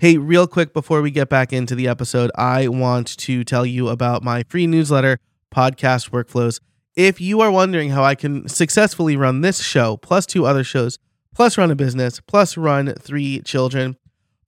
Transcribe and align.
Hey, 0.00 0.16
real 0.16 0.46
quick 0.46 0.72
before 0.72 1.02
we 1.02 1.10
get 1.10 1.28
back 1.28 1.52
into 1.52 1.74
the 1.74 1.88
episode, 1.88 2.30
I 2.36 2.68
want 2.68 3.18
to 3.18 3.42
tell 3.42 3.66
you 3.66 3.88
about 3.88 4.22
my 4.22 4.44
free 4.48 4.64
newsletter, 4.64 5.18
Podcast 5.52 6.10
Workflows. 6.10 6.60
If 6.94 7.20
you 7.20 7.40
are 7.40 7.50
wondering 7.50 7.90
how 7.90 8.04
I 8.04 8.14
can 8.14 8.46
successfully 8.46 9.16
run 9.16 9.40
this 9.40 9.60
show, 9.60 9.96
plus 9.96 10.24
two 10.24 10.46
other 10.46 10.62
shows, 10.62 11.00
plus 11.34 11.58
run 11.58 11.72
a 11.72 11.74
business, 11.74 12.20
plus 12.20 12.56
run 12.56 12.94
three 12.94 13.40
children, 13.40 13.96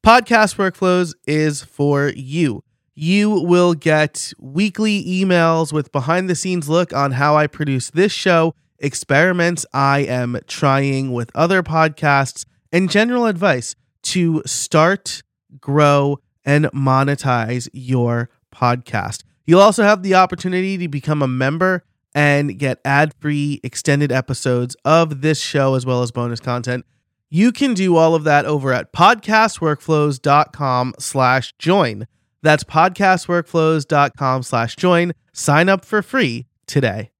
Podcast 0.06 0.54
Workflows 0.54 1.14
is 1.26 1.64
for 1.64 2.12
you. 2.14 2.62
You 2.94 3.30
will 3.30 3.74
get 3.74 4.32
weekly 4.38 5.02
emails 5.04 5.72
with 5.72 5.90
behind 5.90 6.30
the 6.30 6.36
scenes 6.36 6.68
look 6.68 6.92
on 6.92 7.10
how 7.10 7.36
I 7.36 7.48
produce 7.48 7.90
this 7.90 8.12
show, 8.12 8.54
experiments 8.78 9.66
I 9.74 10.02
am 10.02 10.38
trying 10.46 11.12
with 11.12 11.32
other 11.34 11.64
podcasts, 11.64 12.44
and 12.70 12.88
general 12.88 13.26
advice 13.26 13.74
to 14.02 14.44
start 14.46 15.24
grow, 15.60 16.18
and 16.44 16.66
monetize 16.66 17.68
your 17.72 18.28
podcast. 18.54 19.24
You'll 19.46 19.60
also 19.60 19.82
have 19.82 20.02
the 20.02 20.14
opportunity 20.14 20.76
to 20.78 20.88
become 20.88 21.22
a 21.22 21.28
member 21.28 21.84
and 22.14 22.58
get 22.58 22.80
ad-free 22.84 23.60
extended 23.62 24.12
episodes 24.12 24.76
of 24.84 25.20
this 25.20 25.40
show 25.40 25.74
as 25.74 25.86
well 25.86 26.02
as 26.02 26.10
bonus 26.10 26.40
content. 26.40 26.84
You 27.28 27.52
can 27.52 27.74
do 27.74 27.94
all 27.96 28.16
of 28.16 28.24
that 28.24 28.44
over 28.44 28.72
at 28.72 28.92
podcastworkflows.com 28.92 30.94
slash 30.98 31.54
join. 31.58 32.08
That's 32.42 32.64
podcastworkflows.com 32.64 34.42
slash 34.42 34.74
join. 34.76 35.12
Sign 35.32 35.68
up 35.68 35.84
for 35.84 36.02
free 36.02 36.46
today. 36.66 37.12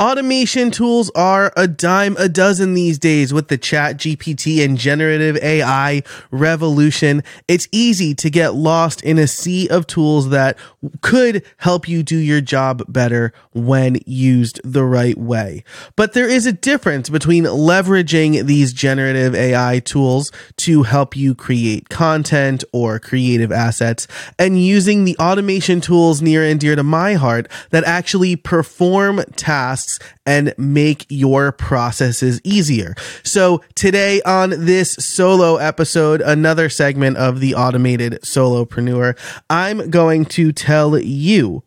Automation 0.00 0.70
tools 0.70 1.10
are 1.16 1.52
a 1.56 1.66
dime 1.66 2.16
a 2.18 2.28
dozen 2.28 2.74
these 2.74 3.00
days 3.00 3.34
with 3.34 3.48
the 3.48 3.58
chat 3.58 3.96
GPT 3.96 4.64
and 4.64 4.78
generative 4.78 5.36
AI 5.38 6.04
revolution. 6.30 7.24
It's 7.48 7.66
easy 7.72 8.14
to 8.14 8.30
get 8.30 8.54
lost 8.54 9.02
in 9.02 9.18
a 9.18 9.26
sea 9.26 9.66
of 9.66 9.88
tools 9.88 10.28
that 10.28 10.56
could 11.00 11.44
help 11.56 11.88
you 11.88 12.04
do 12.04 12.16
your 12.16 12.40
job 12.40 12.84
better 12.86 13.32
when 13.54 13.98
used 14.06 14.60
the 14.62 14.84
right 14.84 15.18
way. 15.18 15.64
But 15.96 16.12
there 16.12 16.28
is 16.28 16.46
a 16.46 16.52
difference 16.52 17.08
between 17.08 17.42
leveraging 17.42 18.46
these 18.46 18.72
generative 18.72 19.34
AI 19.34 19.80
tools 19.80 20.30
to 20.58 20.84
help 20.84 21.16
you 21.16 21.34
create 21.34 21.88
content 21.88 22.62
or 22.72 23.00
creative 23.00 23.50
assets 23.50 24.06
and 24.38 24.64
using 24.64 25.04
the 25.04 25.16
automation 25.18 25.80
tools 25.80 26.22
near 26.22 26.44
and 26.44 26.60
dear 26.60 26.76
to 26.76 26.84
my 26.84 27.14
heart 27.14 27.48
that 27.70 27.82
actually 27.82 28.36
perform 28.36 29.24
tasks 29.34 29.87
and 30.26 30.54
make 30.58 31.06
your 31.08 31.52
processes 31.52 32.40
easier. 32.44 32.94
So 33.22 33.62
today 33.74 34.20
on 34.22 34.50
this 34.50 34.92
solo 34.94 35.56
episode, 35.56 36.20
another 36.20 36.68
segment 36.68 37.16
of 37.16 37.40
the 37.40 37.54
automated 37.54 38.20
solopreneur, 38.22 39.16
I'm 39.48 39.90
going 39.90 40.24
to 40.26 40.52
tell 40.52 40.98
you 40.98 41.62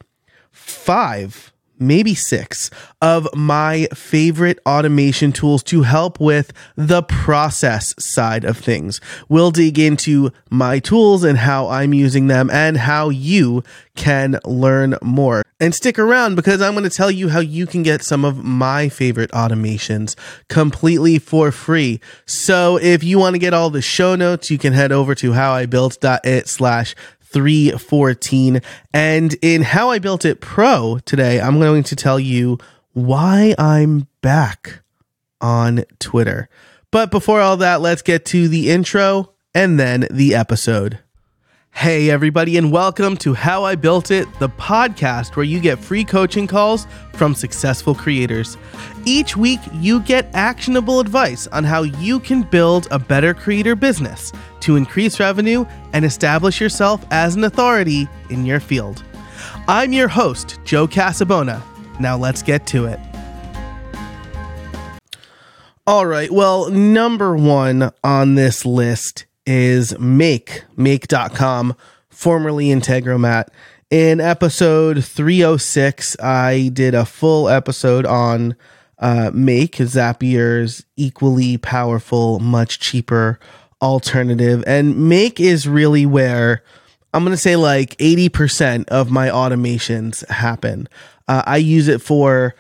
five 0.52 1.52
maybe 1.82 2.14
six 2.14 2.70
of 3.02 3.28
my 3.36 3.88
favorite 3.94 4.60
automation 4.66 5.32
tools 5.32 5.64
to 5.64 5.82
help 5.82 6.20
with 6.20 6.54
the 6.76 7.02
process 7.04 7.96
side 7.98 8.46
of 8.46 8.58
things. 8.58 9.02
We'll 9.28 9.52
dig 9.52 9.80
into 9.80 10.32
my 10.50 10.80
tools 10.80 11.24
and 11.24 11.40
how 11.40 11.68
I'm 11.68 11.94
using 11.94 12.28
them 12.28 12.50
and 12.52 12.78
how 12.78 13.10
you 13.10 13.64
can 13.96 14.40
learn 14.46 14.96
more. 15.02 15.44
And 15.62 15.76
stick 15.76 16.00
around 16.00 16.36
because 16.36 16.60
I'm 16.60 16.74
going 16.74 16.90
to 16.90 16.90
tell 16.90 17.12
you 17.12 17.30
how 17.30 17.40
you 17.40 17.68
can 17.68 17.84
get 17.84 18.02
some 18.02 18.26
of 18.26 18.44
my 18.44 18.90
favorite 18.90 19.30
automations 19.30 20.16
completely 20.50 21.20
for 21.20 21.52
free. 21.52 22.02
So 22.26 22.78
if 22.78 23.04
you 23.04 23.20
want 23.20 23.36
to 23.36 23.40
get 23.40 23.54
all 23.54 23.70
the 23.70 23.82
show 23.82 24.16
notes, 24.16 24.50
you 24.50 24.58
can 24.58 24.74
head 24.74 24.92
over 24.92 25.14
to 25.14 25.32
howibuilt.it 25.32 26.48
slash 26.48 26.96
314. 27.22 28.62
And 28.92 29.36
in 29.44 29.62
How 29.62 29.92
I 29.92 30.00
Built 30.00 30.26
It 30.26 30.42
Pro 30.42 30.98
today, 31.06 31.40
I'm 31.40 31.60
going 31.60 31.84
to 31.84 31.96
tell 31.96 32.20
you 32.20 32.58
why 32.94 33.54
I'm 33.60 34.08
back 34.22 34.82
on 35.40 35.86
Twitter. 36.00 36.50
But 36.90 37.12
before 37.12 37.40
all 37.40 37.58
that, 37.58 37.82
let's 37.82 38.02
get 38.02 38.26
to 38.26 38.48
the 38.48 38.70
intro 38.70 39.34
and 39.54 39.80
then 39.80 40.08
the 40.10 40.34
episode. 40.36 41.00
Hey, 41.74 42.12
everybody, 42.12 42.58
and 42.58 42.72
welcome 42.72 43.18
to 43.18 43.34
How 43.34 43.64
I 43.64 43.74
Built 43.74 44.12
It, 44.12 44.28
the 44.40 44.50
podcast 44.50 45.36
where 45.36 45.46
you 45.46 45.60
get 45.60 45.80
free 45.80 46.04
coaching 46.04 46.46
calls 46.46 46.86
from 47.14 47.34
successful 47.34 47.96
creators. 47.96 48.56
Each 49.06 49.36
week, 49.36 49.60
you 49.74 50.02
get 50.02 50.30
actionable 50.36 51.00
advice 51.00 51.48
on 51.48 51.64
how 51.64 51.82
you 51.82 52.20
can 52.20 52.44
build 52.44 52.88
a 52.92 53.00
better 53.00 53.34
creator 53.34 53.76
business 53.76 54.32
to 54.60 54.76
increase 54.76 55.20
revenue 55.20 55.66
and 55.94 56.06
establish 56.06 56.62
yourself 56.62 57.04
as 57.10 57.36
an 57.36 57.46
authority 57.46 58.08
in 58.30 58.46
your 58.46 58.60
field. 58.60 59.04
I'm 59.68 59.92
your 59.92 60.08
host, 60.08 60.60
Joe 60.64 60.88
Casabona. 60.88 61.64
Now 62.00 62.16
let's 62.16 62.44
get 62.44 62.68
to 62.68 62.86
it. 62.86 63.00
All 65.88 66.06
right, 66.06 66.30
well, 66.30 66.70
number 66.70 67.36
one 67.36 67.92
on 68.04 68.36
this 68.36 68.68
list 68.68 69.26
is 69.46 69.98
Make, 70.00 70.64
make.com, 70.76 71.76
formerly 72.10 72.68
Integromat. 72.68 73.48
In 73.90 74.22
episode 74.22 75.04
306, 75.04 76.20
I 76.20 76.70
did 76.74 76.96
a 76.96 77.06
full 77.06 77.50
episode 77.50 78.06
on 78.06 78.56
uh, 79.00 79.32
Make, 79.34 79.78
Zapier's 79.78 80.86
equally 80.96 81.58
powerful, 81.58 82.40
much 82.40 82.80
cheaper 82.80 83.40
alternative. 83.82 84.64
And 84.68 85.10
Make 85.10 85.40
is 85.40 85.68
really 85.68 86.06
where 86.06 86.64
I'm 87.14 87.24
going 87.24 87.34
to 87.34 87.38
say 87.38 87.56
like 87.56 87.98
80% 87.98 88.88
of 88.88 89.12
my 89.12 89.28
automations 89.30 90.26
happen. 90.30 90.88
Uh, 91.28 91.44
I 91.46 91.58
use 91.58 91.88
it 91.88 92.02
for 92.02 92.56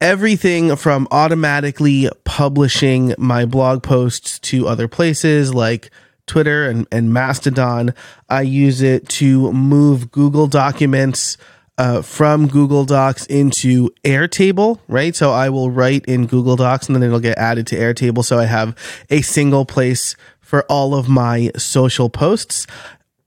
everything 0.00 0.76
from 0.76 1.08
automatically 1.10 2.08
publishing 2.24 3.14
my 3.18 3.44
blog 3.44 3.82
posts 3.82 4.38
to 4.38 4.68
other 4.68 4.88
places 4.88 5.54
like 5.54 5.90
Twitter 6.28 6.68
and, 6.68 6.86
and 6.92 7.12
Mastodon. 7.12 7.94
I 8.28 8.42
use 8.42 8.82
it 8.82 9.08
to 9.10 9.52
move 9.52 10.12
Google 10.12 10.46
documents 10.46 11.36
uh, 11.78 12.02
from 12.02 12.48
Google 12.48 12.84
Docs 12.84 13.26
into 13.26 13.90
Airtable, 14.04 14.80
right? 14.88 15.14
So 15.14 15.30
I 15.30 15.48
will 15.48 15.70
write 15.70 16.04
in 16.06 16.26
Google 16.26 16.56
Docs 16.56 16.88
and 16.88 16.96
then 16.96 17.02
it'll 17.04 17.20
get 17.20 17.38
added 17.38 17.66
to 17.68 17.76
Airtable. 17.76 18.24
So 18.24 18.38
I 18.38 18.44
have 18.44 18.76
a 19.10 19.22
single 19.22 19.64
place 19.64 20.16
for 20.40 20.64
all 20.64 20.94
of 20.94 21.08
my 21.08 21.50
social 21.56 22.10
posts. 22.10 22.66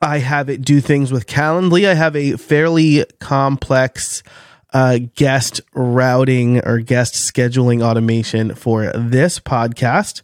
I 0.01 0.17
have 0.17 0.49
it 0.49 0.61
do 0.61 0.81
things 0.81 1.11
with 1.11 1.27
Calendly. 1.27 1.87
I 1.87 1.93
have 1.93 2.15
a 2.15 2.35
fairly 2.35 3.05
complex 3.19 4.23
uh, 4.73 4.99
guest 5.15 5.61
routing 5.73 6.65
or 6.65 6.79
guest 6.79 7.13
scheduling 7.13 7.83
automation 7.83 8.55
for 8.55 8.91
this 8.95 9.39
podcast. 9.39 10.23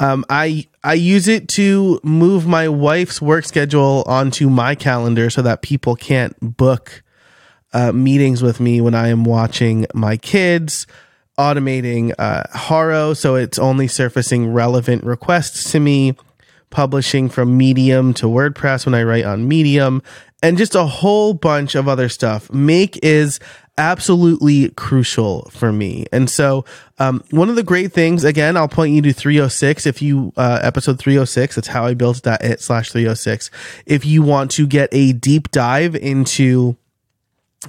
Um, 0.00 0.24
I 0.28 0.66
I 0.82 0.94
use 0.94 1.28
it 1.28 1.48
to 1.50 2.00
move 2.02 2.46
my 2.46 2.68
wife's 2.68 3.22
work 3.22 3.44
schedule 3.44 4.02
onto 4.06 4.50
my 4.50 4.74
calendar 4.74 5.30
so 5.30 5.42
that 5.42 5.62
people 5.62 5.94
can't 5.94 6.36
book 6.40 7.02
uh, 7.72 7.92
meetings 7.92 8.42
with 8.42 8.60
me 8.60 8.80
when 8.80 8.94
I 8.94 9.08
am 9.08 9.24
watching 9.24 9.86
my 9.94 10.16
kids. 10.16 10.86
Automating 11.36 12.14
uh, 12.16 12.44
Haro 12.52 13.12
so 13.12 13.34
it's 13.34 13.58
only 13.58 13.88
surfacing 13.88 14.52
relevant 14.52 15.02
requests 15.04 15.72
to 15.72 15.80
me. 15.80 16.14
Publishing 16.70 17.28
from 17.28 17.56
Medium 17.56 18.14
to 18.14 18.26
WordPress 18.26 18.84
when 18.84 18.94
I 18.94 19.04
write 19.04 19.24
on 19.24 19.46
Medium, 19.46 20.02
and 20.44 20.58
just 20.58 20.74
a 20.74 20.84
whole 20.84 21.32
bunch 21.32 21.74
of 21.74 21.88
other 21.88 22.10
stuff. 22.10 22.52
Make 22.52 23.02
is 23.02 23.40
absolutely 23.78 24.68
crucial 24.70 25.48
for 25.50 25.72
me. 25.72 26.04
And 26.12 26.28
so, 26.28 26.66
um, 26.98 27.24
one 27.30 27.48
of 27.48 27.56
the 27.56 27.62
great 27.62 27.94
things, 27.94 28.24
again, 28.24 28.54
I'll 28.54 28.68
point 28.68 28.92
you 28.92 29.00
to 29.02 29.12
306. 29.14 29.86
If 29.86 30.02
you, 30.02 30.34
uh, 30.36 30.60
episode 30.62 30.98
306, 30.98 31.54
that's 31.54 31.68
how 31.68 31.86
I 31.86 31.94
built 31.94 32.26
it 32.26 32.60
slash 32.60 32.92
306. 32.92 33.50
If 33.86 34.04
you 34.04 34.22
want 34.22 34.50
to 34.52 34.66
get 34.66 34.90
a 34.92 35.14
deep 35.14 35.50
dive 35.50 35.96
into, 35.96 36.76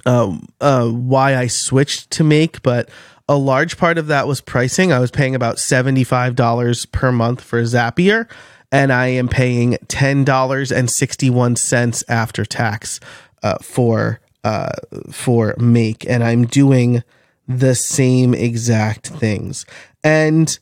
um, 0.05 0.45
uh, 0.59 0.89
why 0.89 1.37
I 1.37 1.47
switched 1.47 2.11
to 2.11 2.25
make, 2.25 2.61
but 2.61 2.89
a 3.29 3.37
large 3.37 3.77
part 3.77 3.97
of 3.97 4.07
that 4.07 4.27
was 4.27 4.41
pricing. 4.41 4.91
I 4.91 4.99
was 4.99 5.11
paying 5.11 5.33
about 5.33 5.55
$75 5.55 6.91
per 6.91 7.13
month 7.13 7.39
for 7.39 7.61
Zapier 7.63 8.27
and 8.75 8.91
I 8.91 9.07
am 9.07 9.29
paying 9.29 9.77
$10.61 9.87 12.03
after 12.09 12.45
tax, 12.45 12.99
uh, 13.41 13.55
for, 13.61 14.19
uh, 14.43 14.73
for 15.11 15.55
make 15.57 16.05
and 16.09 16.21
I'm 16.23 16.45
doing 16.45 17.03
the 17.47 17.75
same 17.75 18.33
exact 18.33 19.07
things. 19.07 19.65
And 20.03 20.59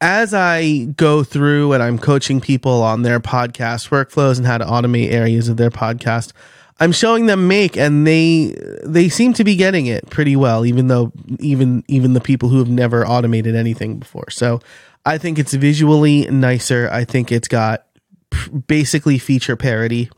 as 0.00 0.32
I 0.32 0.84
go 0.96 1.24
through 1.24 1.72
and 1.72 1.82
I'm 1.82 1.98
coaching 1.98 2.40
people 2.40 2.80
on 2.82 3.02
their 3.02 3.18
podcast 3.18 3.88
workflows 3.88 4.38
and 4.38 4.46
how 4.46 4.58
to 4.58 4.64
automate 4.64 5.10
areas 5.10 5.48
of 5.48 5.56
their 5.56 5.70
podcast, 5.70 6.32
I'm 6.78 6.92
showing 6.92 7.26
them 7.26 7.48
make 7.48 7.76
and 7.76 8.06
they 8.06 8.54
they 8.84 9.08
seem 9.08 9.32
to 9.32 9.42
be 9.42 9.56
getting 9.56 9.86
it 9.86 10.08
pretty 10.10 10.36
well 10.36 10.64
even 10.64 10.86
though 10.86 11.10
even 11.40 11.82
even 11.88 12.12
the 12.12 12.20
people 12.20 12.50
who 12.50 12.58
have 12.58 12.68
never 12.68 13.04
automated 13.04 13.56
anything 13.56 13.98
before. 13.98 14.30
So 14.30 14.60
I 15.04 15.18
think 15.18 15.38
it's 15.38 15.54
visually 15.54 16.26
nicer. 16.30 16.88
I 16.92 17.04
think 17.04 17.32
it's 17.32 17.48
got 17.48 17.86
basically 18.66 19.18
feature 19.18 19.56
parity, 19.56 20.10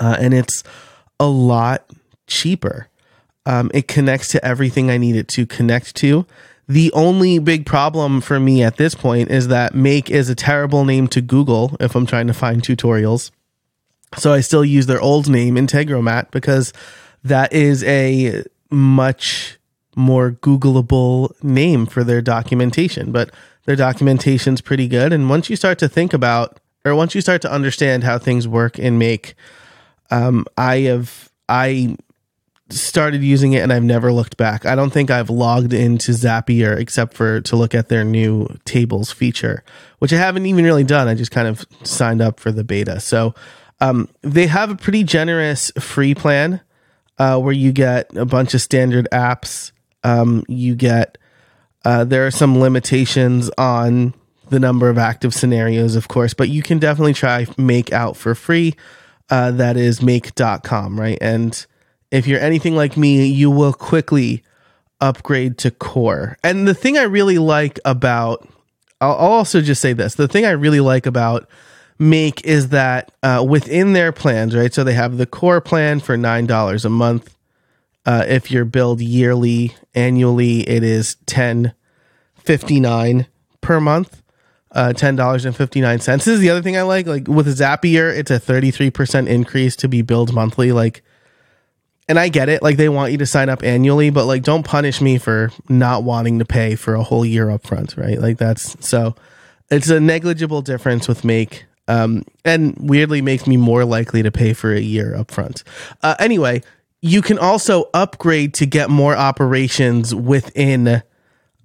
uh, 0.00 0.16
and 0.20 0.32
it's 0.32 0.62
a 1.18 1.26
lot 1.26 1.84
cheaper. 2.26 2.88
Um, 3.46 3.70
it 3.72 3.88
connects 3.88 4.28
to 4.28 4.44
everything 4.44 4.90
I 4.90 4.98
need 4.98 5.16
it 5.16 5.28
to 5.28 5.46
connect 5.46 5.96
to. 5.96 6.26
The 6.68 6.92
only 6.92 7.38
big 7.38 7.64
problem 7.64 8.20
for 8.20 8.38
me 8.38 8.62
at 8.62 8.76
this 8.76 8.94
point 8.94 9.30
is 9.30 9.48
that 9.48 9.74
Make 9.74 10.10
is 10.10 10.28
a 10.28 10.34
terrible 10.34 10.84
name 10.84 11.08
to 11.08 11.22
Google 11.22 11.74
if 11.80 11.94
I'm 11.94 12.04
trying 12.04 12.26
to 12.26 12.34
find 12.34 12.62
tutorials. 12.62 13.30
So 14.18 14.32
I 14.32 14.40
still 14.40 14.64
use 14.64 14.86
their 14.86 15.00
old 15.00 15.28
name, 15.28 15.54
Integromat, 15.54 16.30
because 16.30 16.74
that 17.24 17.52
is 17.54 17.82
a 17.84 18.44
much 18.70 19.58
more 19.96 20.32
Googleable 20.32 21.32
name 21.42 21.86
for 21.86 22.04
their 22.04 22.20
documentation. 22.20 23.12
But 23.12 23.30
their 23.68 23.76
documentation's 23.76 24.62
pretty 24.62 24.88
good. 24.88 25.12
And 25.12 25.28
once 25.28 25.50
you 25.50 25.54
start 25.54 25.78
to 25.80 25.90
think 25.90 26.14
about, 26.14 26.58
or 26.86 26.94
once 26.94 27.14
you 27.14 27.20
start 27.20 27.42
to 27.42 27.52
understand 27.52 28.02
how 28.02 28.18
things 28.18 28.48
work 28.48 28.78
and 28.78 28.98
Make, 28.98 29.34
um, 30.10 30.46
I 30.56 30.78
have 30.78 31.30
I 31.50 31.98
started 32.70 33.22
using 33.22 33.52
it 33.52 33.58
and 33.58 33.70
I've 33.70 33.82
never 33.82 34.10
looked 34.10 34.38
back. 34.38 34.64
I 34.64 34.74
don't 34.74 34.88
think 34.88 35.10
I've 35.10 35.28
logged 35.28 35.74
into 35.74 36.12
Zapier 36.12 36.78
except 36.78 37.12
for 37.12 37.42
to 37.42 37.56
look 37.56 37.74
at 37.74 37.90
their 37.90 38.04
new 38.04 38.48
tables 38.64 39.12
feature, 39.12 39.62
which 39.98 40.14
I 40.14 40.16
haven't 40.16 40.46
even 40.46 40.64
really 40.64 40.84
done. 40.84 41.06
I 41.06 41.14
just 41.14 41.30
kind 41.30 41.46
of 41.46 41.66
signed 41.82 42.22
up 42.22 42.40
for 42.40 42.50
the 42.50 42.64
beta. 42.64 43.00
So 43.00 43.34
um, 43.82 44.08
they 44.22 44.46
have 44.46 44.70
a 44.70 44.76
pretty 44.76 45.04
generous 45.04 45.70
free 45.78 46.14
plan 46.14 46.62
uh, 47.18 47.38
where 47.38 47.52
you 47.52 47.72
get 47.72 48.16
a 48.16 48.24
bunch 48.24 48.54
of 48.54 48.62
standard 48.62 49.08
apps. 49.12 49.72
Um, 50.04 50.42
you 50.48 50.74
get 50.74 51.18
uh, 51.84 52.04
there 52.04 52.26
are 52.26 52.30
some 52.30 52.58
limitations 52.58 53.50
on 53.58 54.14
the 54.50 54.58
number 54.58 54.88
of 54.88 54.98
active 54.98 55.34
scenarios, 55.34 55.96
of 55.96 56.08
course, 56.08 56.34
but 56.34 56.48
you 56.48 56.62
can 56.62 56.78
definitely 56.78 57.14
try 57.14 57.46
make 57.56 57.92
out 57.92 58.16
for 58.16 58.34
free. 58.34 58.74
Uh, 59.30 59.50
that 59.50 59.76
is 59.76 60.00
make.com, 60.00 60.98
right? 60.98 61.18
And 61.20 61.66
if 62.10 62.26
you're 62.26 62.40
anything 62.40 62.74
like 62.74 62.96
me, 62.96 63.26
you 63.26 63.50
will 63.50 63.74
quickly 63.74 64.42
upgrade 65.00 65.58
to 65.58 65.70
core. 65.70 66.38
And 66.42 66.66
the 66.66 66.74
thing 66.74 66.96
I 66.96 67.02
really 67.02 67.38
like 67.38 67.78
about, 67.84 68.48
I'll, 69.00 69.12
also 69.12 69.60
just 69.60 69.82
say 69.82 69.92
this 69.92 70.14
the 70.14 70.28
thing 70.28 70.46
I 70.46 70.52
really 70.52 70.80
like 70.80 71.04
about 71.04 71.48
Make 71.98 72.44
is 72.44 72.68
that 72.68 73.10
uh, 73.24 73.44
within 73.46 73.92
their 73.92 74.12
plans, 74.12 74.54
right? 74.54 74.72
So 74.72 74.84
they 74.84 74.94
have 74.94 75.16
the 75.16 75.26
core 75.26 75.60
plan 75.60 75.98
for 75.98 76.16
$9 76.16 76.84
a 76.84 76.88
month. 76.88 77.34
Uh, 78.08 78.24
if 78.26 78.50
you're 78.50 78.64
billed 78.64 79.02
yearly, 79.02 79.76
annually, 79.94 80.66
it 80.66 80.82
is 80.82 81.16
ten 81.26 81.74
fifty 82.36 82.80
nine 82.80 83.26
per 83.60 83.80
month. 83.80 84.22
Uh, 84.72 84.94
ten 84.94 85.14
dollars 85.14 85.44
and 85.44 85.54
fifty 85.54 85.82
nine 85.82 86.00
cents. 86.00 86.24
This 86.24 86.36
is 86.36 86.40
the 86.40 86.48
other 86.48 86.62
thing 86.62 86.74
I 86.74 86.82
like. 86.82 87.06
Like 87.06 87.28
with 87.28 87.46
Zapier, 87.46 88.16
it's 88.16 88.30
a 88.30 88.38
thirty 88.38 88.70
three 88.70 88.90
percent 88.90 89.28
increase 89.28 89.76
to 89.76 89.88
be 89.88 90.00
billed 90.00 90.32
monthly. 90.32 90.72
Like 90.72 91.02
and 92.08 92.18
I 92.18 92.30
get 92.30 92.48
it, 92.48 92.62
like 92.62 92.78
they 92.78 92.88
want 92.88 93.12
you 93.12 93.18
to 93.18 93.26
sign 93.26 93.50
up 93.50 93.62
annually, 93.62 94.08
but 94.08 94.24
like 94.24 94.42
don't 94.42 94.64
punish 94.64 95.02
me 95.02 95.18
for 95.18 95.50
not 95.68 96.02
wanting 96.02 96.38
to 96.38 96.46
pay 96.46 96.76
for 96.76 96.94
a 96.94 97.02
whole 97.02 97.26
year 97.26 97.50
up 97.50 97.66
front, 97.66 97.98
right? 97.98 98.18
Like 98.18 98.38
that's 98.38 98.74
so 98.80 99.16
it's 99.70 99.90
a 99.90 100.00
negligible 100.00 100.62
difference 100.62 101.06
with 101.06 101.26
make. 101.26 101.66
Um, 101.88 102.24
and 102.44 102.76
weirdly 102.78 103.22
makes 103.22 103.46
me 103.46 103.56
more 103.56 103.84
likely 103.84 104.22
to 104.22 104.30
pay 104.30 104.52
for 104.52 104.74
a 104.74 104.80
year 104.80 105.14
up 105.14 105.30
front. 105.30 105.64
Uh, 106.02 106.14
anyway, 106.18 106.62
you 107.00 107.22
can 107.22 107.38
also 107.38 107.88
upgrade 107.94 108.54
to 108.54 108.66
get 108.66 108.90
more 108.90 109.16
operations 109.16 110.14
within 110.14 111.02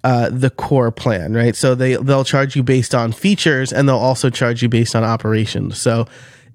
uh, 0.03 0.29
the 0.29 0.49
core 0.49 0.91
plan, 0.91 1.33
right? 1.33 1.55
So 1.55 1.75
they 1.75 1.95
they'll 1.95 2.25
charge 2.25 2.55
you 2.55 2.63
based 2.63 2.93
on 2.93 3.11
features, 3.11 3.71
and 3.71 3.87
they'll 3.87 3.95
also 3.95 4.29
charge 4.29 4.61
you 4.61 4.69
based 4.69 4.95
on 4.95 5.03
operations. 5.03 5.79
So 5.79 6.07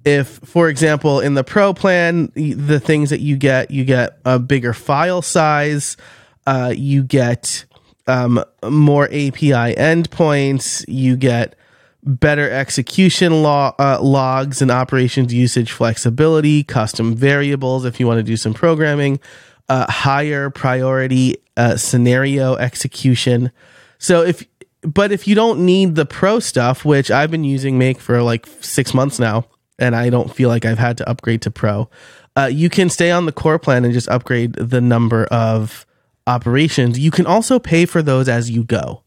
if 0.04 0.38
for 0.44 0.68
example 0.68 1.20
in 1.20 1.34
the 1.34 1.44
pro 1.44 1.74
plan 1.74 2.30
the 2.34 2.80
things 2.80 3.10
that 3.10 3.20
you 3.20 3.36
get 3.36 3.70
you 3.70 3.84
get 3.84 4.18
a 4.24 4.38
bigger 4.38 4.72
file 4.72 5.22
size 5.22 5.96
uh, 6.46 6.72
you 6.74 7.02
get 7.02 7.64
um, 8.06 8.42
more 8.64 9.06
api 9.06 9.50
endpoints 9.74 10.84
you 10.88 11.16
get 11.16 11.57
better 12.04 12.48
execution 12.50 13.42
lo- 13.42 13.74
uh, 13.78 13.98
logs 14.00 14.62
and 14.62 14.70
operations 14.70 15.34
usage 15.34 15.72
flexibility 15.72 16.62
custom 16.62 17.14
variables 17.14 17.84
if 17.84 17.98
you 17.98 18.06
want 18.06 18.18
to 18.18 18.22
do 18.22 18.36
some 18.36 18.54
programming 18.54 19.18
uh, 19.68 19.90
higher 19.90 20.48
priority 20.48 21.36
uh, 21.56 21.76
scenario 21.76 22.54
execution 22.56 23.50
so 23.98 24.22
if 24.22 24.46
but 24.82 25.10
if 25.10 25.26
you 25.26 25.34
don't 25.34 25.58
need 25.58 25.96
the 25.96 26.06
pro 26.06 26.38
stuff 26.38 26.84
which 26.84 27.10
i've 27.10 27.30
been 27.30 27.44
using 27.44 27.76
make 27.76 27.98
for 27.98 28.22
like 28.22 28.46
six 28.60 28.94
months 28.94 29.18
now 29.18 29.44
and 29.78 29.94
I 29.94 30.10
don't 30.10 30.34
feel 30.34 30.48
like 30.48 30.64
I've 30.64 30.78
had 30.78 30.98
to 30.98 31.08
upgrade 31.08 31.42
to 31.42 31.50
pro. 31.50 31.88
Uh, 32.36 32.50
you 32.52 32.68
can 32.68 32.90
stay 32.90 33.10
on 33.10 33.26
the 33.26 33.32
core 33.32 33.58
plan 33.58 33.84
and 33.84 33.94
just 33.94 34.08
upgrade 34.08 34.54
the 34.54 34.80
number 34.80 35.24
of 35.26 35.86
operations. 36.26 36.98
You 36.98 37.10
can 37.10 37.26
also 37.26 37.58
pay 37.58 37.86
for 37.86 38.02
those 38.02 38.28
as 38.28 38.50
you 38.50 38.64
go. 38.64 39.02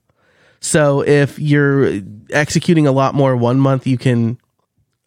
So 0.62 1.02
if 1.02 1.40
you're 1.40 2.02
executing 2.30 2.88
a 2.88 2.92
lot 2.92 3.16
more 3.16 3.36
one 3.36 3.60
month, 3.60 3.88
you 3.88 3.98
can 3.98 4.38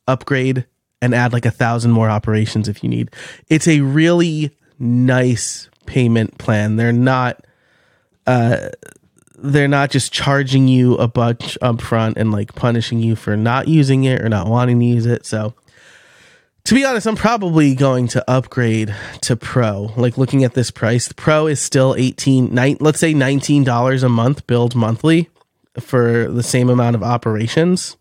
upgrade 0.06 0.66
and 1.00 1.14
add 1.14 1.32
like 1.32 1.46
a 1.46 1.50
thousand 1.50 1.92
more 1.92 2.10
operations 2.10 2.68
if 2.68 2.82
you 2.82 2.90
need. 2.90 3.10
It's 3.48 3.68
a 3.68 3.80
really 3.80 4.56
nice 4.78 5.70
payment 5.86 6.38
plan. 6.38 6.76
They're 6.76 6.92
not 6.92 7.46
uh 8.26 8.68
they're 9.36 9.68
not 9.68 9.90
just 9.90 10.12
charging 10.12 10.68
you 10.68 10.94
a 10.94 11.06
bunch 11.06 11.58
up 11.60 11.80
front 11.80 12.16
and 12.16 12.32
like 12.32 12.54
punishing 12.54 13.00
you 13.00 13.14
for 13.14 13.36
not 13.36 13.68
using 13.68 14.04
it 14.04 14.22
or 14.22 14.28
not 14.28 14.48
wanting 14.48 14.80
to 14.80 14.86
use 14.86 15.06
it. 15.06 15.26
So 15.26 15.54
to 16.64 16.74
be 16.74 16.84
honest, 16.84 17.06
I'm 17.06 17.16
probably 17.16 17.74
going 17.74 18.08
to 18.08 18.30
upgrade 18.30 18.94
to 19.22 19.36
pro. 19.36 19.92
Like 19.96 20.16
looking 20.16 20.44
at 20.44 20.54
this 20.54 20.70
price, 20.70 21.12
pro 21.12 21.46
is 21.46 21.60
still 21.60 21.94
18, 21.96 22.54
nine, 22.54 22.78
let's 22.80 22.98
say 22.98 23.12
$19 23.12 24.02
a 24.02 24.08
month 24.08 24.46
billed 24.46 24.74
monthly 24.74 25.28
for 25.80 26.28
the 26.28 26.42
same 26.42 26.70
amount 26.70 26.96
of 26.96 27.02
operations. 27.02 27.96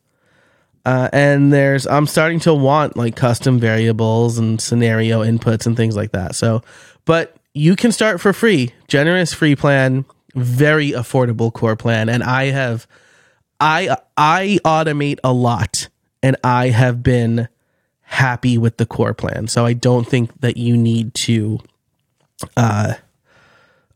Uh, 0.86 1.10
and 1.14 1.54
there's, 1.54 1.88
I'm 1.88 2.08
starting 2.08 2.42
to 2.42 2.54
want 2.54 2.98
like 2.98 3.16
custom 3.16 3.60
variables 3.60 4.38
and 4.38 4.60
scenario 4.60 5.24
inputs 5.24 5.66
and 5.66 5.78
things 5.78 5.96
like 5.96 6.12
that. 6.12 6.36
So, 6.36 6.62
but 7.06 7.38
you 7.54 7.76
can 7.76 7.92
start 7.92 8.20
for 8.20 8.34
free, 8.34 8.74
generous 8.88 9.34
free 9.34 9.56
plan 9.56 10.06
very 10.36 10.92
affordable 10.92 11.54
core 11.54 11.76
plan 11.76 12.10
and 12.10 12.24
I 12.24 12.46
have 12.46 12.88
I 13.60 13.96
I 14.18 14.60
automate 14.66 15.20
a 15.24 15.32
lot 15.32 15.90
and 16.22 16.36
I 16.44 16.70
have 16.70 17.04
been 17.04 17.48
happy 18.02 18.58
with 18.58 18.78
the 18.78 18.86
core 18.86 19.14
plan. 19.14 19.48
So 19.48 19.66
I 19.66 19.74
don't 19.74 20.08
think 20.08 20.42
that 20.42 20.58
you 20.58 20.76
need 20.76 21.14
to 21.16 21.60
uh 22.58 22.96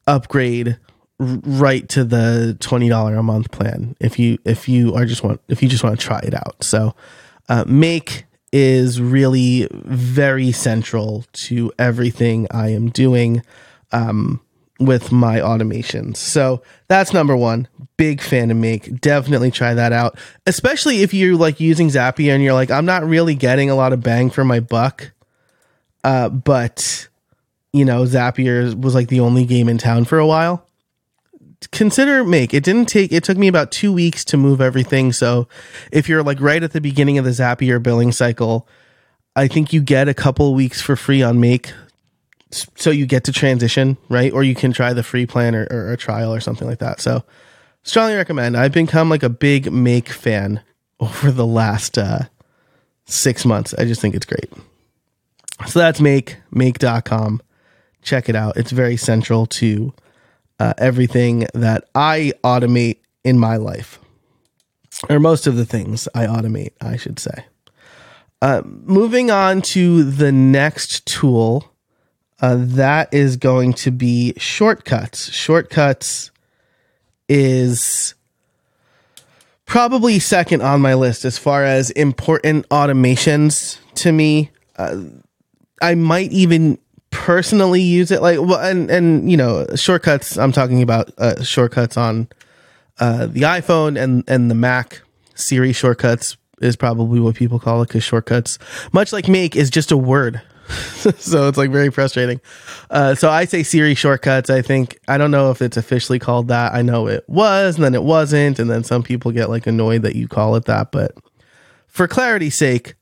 upgrade 0.06 0.78
right 1.20 1.88
to 1.90 2.04
the 2.04 2.56
$20 2.60 3.18
a 3.18 3.24
month 3.24 3.52
plan 3.52 3.96
if 4.00 4.20
you 4.20 4.38
if 4.46 4.70
you 4.70 4.94
are 4.94 5.06
just 5.06 5.24
want 5.24 5.42
if 5.48 5.64
you 5.64 5.70
just 5.70 5.84
want 5.84 6.00
to 6.00 6.06
try 6.06 6.20
it 6.20 6.34
out. 6.34 6.64
So 6.64 6.96
uh, 7.50 7.66
make 7.68 8.26
is 8.54 9.02
really 9.02 9.68
very 9.72 10.52
central 10.52 11.26
to 11.34 11.72
everything 11.80 12.48
I 12.52 12.70
am 12.70 12.90
doing. 12.90 13.44
Um, 13.92 14.42
with 14.80 15.12
my 15.12 15.40
automations. 15.40 16.18
So 16.18 16.62
that's 16.88 17.14
number 17.14 17.36
one. 17.36 17.68
Big 17.98 18.22
fan 18.22 18.52
of 18.52 18.58
Make. 18.58 19.02
Definitely 19.02 19.52
try 19.52 19.74
that 19.74 19.92
out. 19.92 20.18
Especially 20.46 21.02
if 21.02 21.14
you're 21.14 21.36
like 21.36 21.60
using 21.60 21.90
Zapier 21.90 22.34
and 22.34 22.44
you're 22.44 22.54
like, 22.54 22.72
I'm 22.72 22.86
not 22.86 23.04
really 23.04 23.36
getting 23.36 23.70
a 23.70 23.76
lot 23.76 23.94
of 23.94 24.02
bang 24.02 24.30
for 24.30 24.44
my 24.44 24.60
buck. 24.60 25.12
Uh, 26.04 26.30
but 26.30 27.08
you 27.74 27.86
know, 27.86 28.04
Zapier 28.04 28.80
was 28.80 28.96
like 28.96 29.08
the 29.08 29.20
only 29.20 29.46
game 29.46 29.68
in 29.70 29.78
town 29.78 30.06
for 30.06 30.20
a 30.20 30.28
while. 30.28 30.67
Consider 31.72 32.24
Make. 32.24 32.54
It 32.54 32.64
didn't 32.64 32.88
take 32.88 33.12
it 33.12 33.24
took 33.24 33.38
me 33.38 33.48
about 33.48 33.72
two 33.72 33.92
weeks 33.92 34.24
to 34.26 34.38
move 34.38 34.62
everything. 34.62 35.12
So 35.12 35.48
if 35.92 36.08
you're 36.08 36.24
like 36.24 36.40
right 36.40 36.62
at 36.62 36.72
the 36.72 36.82
beginning 36.82 37.18
of 37.18 37.26
the 37.26 37.32
Zapier 37.32 37.82
billing 37.82 38.12
cycle, 38.12 38.68
I 39.36 39.48
think 39.48 39.74
you 39.74 39.82
get 39.82 40.08
a 40.08 40.14
couple 40.14 40.54
weeks 40.54 40.82
for 40.82 40.96
free 40.96 41.24
on 41.24 41.40
Make 41.40 41.72
so 42.52 42.92
you 42.92 43.06
get 43.06 43.26
to 43.26 43.32
transition, 43.32 43.98
right? 44.10 44.32
Or 44.32 44.44
you 44.44 44.56
can 44.56 44.72
try 44.72 44.94
the 44.94 45.04
free 45.04 45.26
plan 45.26 45.56
or, 45.56 45.68
or, 45.70 45.92
a 45.92 45.98
trial 45.98 46.34
or 46.34 46.40
something 46.40 46.68
like 46.68 46.80
that. 46.80 47.02
So 47.02 47.24
strongly 47.84 48.16
recommend. 48.16 48.56
I've 48.56 48.72
become 48.72 49.10
like 49.10 49.24
a 49.24 49.30
big 49.30 49.72
make 49.72 50.10
fan 50.10 50.62
over 51.00 51.32
the 51.32 51.46
last 51.46 51.98
uh, 51.98 52.20
six 53.06 53.46
months. 53.46 53.74
I 53.78 53.86
just 53.86 54.02
think 54.02 54.16
it's 54.16 54.26
great. 54.26 54.52
So 55.68 55.80
that's 55.80 56.00
make, 56.00 56.38
make.com. 56.52 57.42
Check 58.02 58.30
it 58.30 58.36
out. 58.36 58.58
It's 58.58 58.72
very 58.72 58.96
central 58.96 59.46
to 59.48 59.94
uh, 60.60 60.74
everything 60.78 61.48
that 61.54 61.88
I 61.94 62.34
automate 62.44 63.00
in 63.24 63.38
my 63.38 63.58
life, 63.58 64.00
or 65.10 65.20
most 65.20 65.48
of 65.48 65.56
the 65.56 65.66
things 65.66 66.08
I 66.16 66.26
automate, 66.26 66.74
I 66.82 66.98
should 66.98 67.20
say. 67.20 67.46
Uh, 68.42 68.62
moving 68.66 69.32
on 69.32 69.62
to 69.62 70.04
the 70.04 70.32
next 70.32 71.06
tool 71.06 71.74
uh, 72.40 72.56
that 72.58 73.12
is 73.14 73.38
going 73.38 73.74
to 73.74 73.92
be 73.92 74.34
shortcuts. 74.38 75.32
Shortcuts 75.32 76.32
is 77.28 78.14
probably 79.66 80.20
second 80.20 80.62
on 80.62 80.82
my 80.82 80.94
list 80.94 81.26
as 81.26 81.38
far 81.38 81.64
as 81.64 81.90
important 81.92 82.70
automations 82.70 83.80
to 83.96 84.12
me. 84.12 84.52
Uh, 84.76 85.02
I 85.82 85.96
might 85.96 86.32
even 86.32 86.78
personally 87.18 87.82
use 87.82 88.12
it 88.12 88.22
like 88.22 88.40
well 88.40 88.60
and 88.60 88.90
and 88.90 89.30
you 89.30 89.36
know 89.36 89.66
shortcuts 89.76 90.38
i'm 90.38 90.52
talking 90.52 90.82
about 90.82 91.12
uh, 91.18 91.42
shortcuts 91.44 91.98
on 91.98 92.28
uh, 93.00 93.26
the 93.28 93.42
iphone 93.42 94.02
and 94.02 94.24
and 94.28 94.50
the 94.50 94.56
mac 94.56 95.02
siri 95.36 95.74
shortcuts 95.74 96.38
is 96.62 96.76
probably 96.76 97.20
what 97.20 97.36
people 97.36 97.60
call 97.60 97.82
it 97.82 97.88
because 97.88 98.04
shortcuts 98.04 98.58
much 98.92 99.14
like 99.14 99.28
make 99.28 99.56
is 99.56 99.70
just 99.70 99.92
a 99.92 99.98
word. 99.98 100.42
So 101.20 101.48
it's 101.48 101.58
like 101.58 101.72
very 101.72 101.90
frustrating. 101.92 102.42
Uh, 102.90 103.16
so 103.16 103.30
i 103.30 103.46
say 103.46 103.64
siri 103.64 103.96
shortcuts 103.96 104.50
i 104.50 104.62
think 104.62 105.00
i 105.08 105.18
don't 105.18 105.32
know 105.32 105.52
if 105.52 105.62
it's 105.62 105.78
officially 105.78 106.20
called 106.20 106.50
that. 106.50 106.74
I 106.74 106.82
know 106.82 107.08
it 107.08 107.24
was 107.28 107.76
and 107.76 107.86
then 107.86 107.96
it 107.96 108.04
wasn't 108.04 108.60
and 108.60 108.70
then 108.70 108.84
some 108.84 109.04
people 109.04 109.32
get 109.32 109.50
like 109.50 109.66
annoyed 109.68 110.02
that 110.02 110.16
you 110.16 110.28
call 110.28 110.56
it 110.58 110.66
that 110.66 110.92
but 110.92 111.16
for 111.88 112.08
clarity's 112.08 112.58
sake 112.58 112.96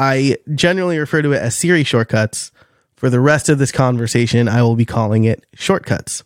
i 0.00 0.36
generally 0.54 0.98
refer 0.98 1.22
to 1.22 1.32
it 1.32 1.40
as 1.40 1.54
siri 1.54 1.84
shortcuts 1.84 2.50
for 3.00 3.08
the 3.08 3.18
rest 3.18 3.48
of 3.48 3.56
this 3.56 3.72
conversation, 3.72 4.46
I 4.46 4.62
will 4.62 4.76
be 4.76 4.84
calling 4.84 5.24
it 5.24 5.46
shortcuts. 5.54 6.22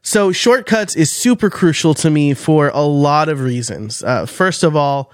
So, 0.00 0.30
shortcuts 0.30 0.94
is 0.94 1.10
super 1.10 1.50
crucial 1.50 1.92
to 1.94 2.08
me 2.08 2.34
for 2.34 2.68
a 2.68 2.82
lot 2.82 3.28
of 3.28 3.40
reasons. 3.40 4.04
Uh, 4.04 4.24
first 4.24 4.62
of 4.62 4.76
all, 4.76 5.10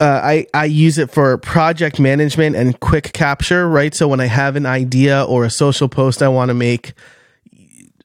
uh, 0.00 0.20
I, 0.24 0.46
I 0.52 0.64
use 0.64 0.98
it 0.98 1.12
for 1.12 1.38
project 1.38 2.00
management 2.00 2.56
and 2.56 2.80
quick 2.80 3.12
capture, 3.12 3.68
right? 3.68 3.94
So, 3.94 4.08
when 4.08 4.18
I 4.18 4.26
have 4.26 4.56
an 4.56 4.66
idea 4.66 5.22
or 5.22 5.44
a 5.44 5.50
social 5.50 5.88
post 5.88 6.20
I 6.20 6.26
want 6.26 6.48
to 6.48 6.54
make, 6.54 6.94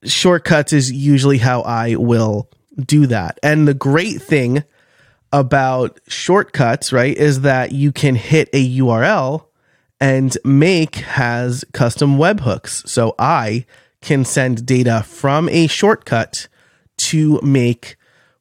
shortcuts 0.04 0.74
is 0.74 0.92
usually 0.92 1.39
how 1.39 1.62
I 1.62 1.96
will 1.96 2.48
do 2.80 3.08
that. 3.08 3.39
And 3.42 3.68
the 3.68 3.74
great 3.74 4.22
thing 4.22 4.63
about 5.34 6.00
shortcuts, 6.08 6.94
right, 6.94 7.18
is 7.18 7.42
that 7.42 7.72
you 7.72 7.92
can 7.92 8.13
hit 8.13 8.50
a 8.54 8.77
URL 8.77 9.47
and 10.00 10.38
Make 10.44 10.96
has 10.96 11.66
custom 11.74 12.18
webhooks. 12.18 12.88
So 12.88 13.16
I 13.18 13.66
can 14.01 14.25
send 14.25 14.66
data 14.66 15.04
from 15.04 15.50
a 15.50 15.68
shortcut 15.68 16.48
to 16.98 17.39
Make, 17.42 17.96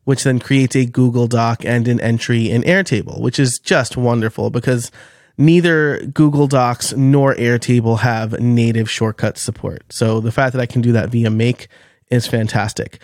which 0.05 0.25
then 0.25 0.39
creates 0.39 0.77
a 0.77 0.87
Google 0.87 1.27
Doc 1.27 1.65
and 1.65 1.89
an 1.89 2.01
entry 2.01 2.51
in 2.51 2.63
Airtable, 2.63 3.21
which 3.21 3.39
is 3.39 3.59
just 3.59 3.97
wonderful 3.97 4.51
because 4.51 4.91
neither 5.39 6.07
Google 6.07 6.47
Docs 6.47 6.95
nor 6.95 7.35
Airtable 7.35 8.01
have 8.01 8.41
native 8.41 8.91
shortcut 8.91 9.39
support. 9.39 9.85
So 9.91 10.21
the 10.21 10.33
fact 10.33 10.53
that 10.53 10.63
I 10.63 10.67
can 10.67 10.83
do 10.83 10.93
that 10.93 11.11
via 11.11 11.31
Make 11.31 11.69
is 12.11 12.27
fantastic. 12.27 13.01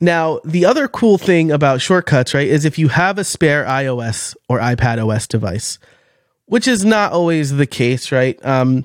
Now, 0.00 0.40
the 0.44 0.64
other 0.64 0.88
cool 0.88 1.16
thing 1.16 1.52
about 1.52 1.80
shortcuts, 1.80 2.34
right, 2.34 2.48
is 2.48 2.64
if 2.64 2.76
you 2.76 2.88
have 2.88 3.18
a 3.18 3.24
spare 3.24 3.64
iOS 3.64 4.34
or 4.48 4.58
iPad 4.58 4.98
OS 4.98 5.28
device, 5.28 5.78
which 6.46 6.68
is 6.68 6.84
not 6.84 7.12
always 7.12 7.56
the 7.56 7.66
case, 7.66 8.12
right? 8.12 8.38
Um, 8.44 8.84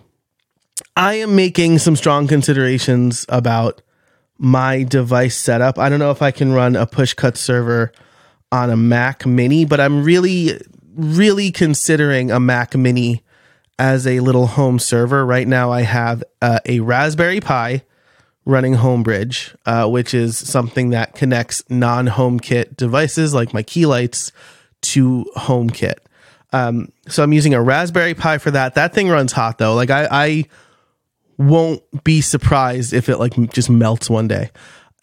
I 0.96 1.16
am 1.16 1.36
making 1.36 1.80
some 1.80 1.96
strong 1.96 2.28
considerations 2.28 3.26
about 3.30 3.82
my 4.38 4.84
device 4.84 5.36
setup. 5.36 5.80
I 5.80 5.90
don't 5.90 6.00
know 6.00 6.12
if 6.12 6.22
I 6.22 6.32
can 6.32 6.54
run 6.54 6.76
a 6.76 6.86
Pushcut 6.86 7.38
server 7.38 7.92
on 8.52 8.70
a 8.70 8.78
Mac 8.78 9.26
Mini, 9.26 9.66
but 9.66 9.80
I'm 9.80 10.04
really, 10.04 10.60
really 10.96 11.52
considering 11.52 12.32
a 12.32 12.40
Mac 12.40 12.76
Mini 12.76 13.24
as 13.80 14.08
a 14.08 14.20
little 14.20 14.48
home 14.48 14.80
server. 14.80 15.26
Right 15.26 15.48
now, 15.48 15.72
I 15.72 15.82
have 15.82 16.24
uh, 16.42 16.60
a 16.66 16.80
Raspberry 16.80 17.40
Pi 17.40 17.84
running 18.46 18.76
Homebridge, 18.76 19.56
uh, 19.66 19.90
which 19.90 20.14
is 20.14 20.38
something 20.38 20.92
that 20.92 21.16
connects 21.16 21.64
non 21.70 22.08
HomeKit 22.08 22.78
devices 22.78 23.34
like 23.34 23.54
my 23.54 23.64
key 23.64 23.86
lights 23.86 24.32
to 24.82 25.26
HomeKit. 25.36 25.98
Um, 26.54 26.92
so 27.08 27.24
I'm 27.24 27.34
using 27.34 27.54
a 27.54 27.62
Raspberry 27.62 28.14
Pi 28.14 28.38
for 28.38 28.52
that. 28.52 28.76
That 28.76 28.94
thing 28.94 29.10
runs 29.10 29.32
hot 29.32 29.58
though. 29.58 29.76
Like 29.76 29.90
I, 29.90 30.08
I 30.10 30.46
won't 31.38 31.82
be 32.04 32.22
surprised 32.22 32.94
if 32.94 33.10
it 33.10 33.18
like 33.18 33.34
just 33.52 33.70
melts 33.70 34.10
one 34.10 34.28
day. 34.28 34.52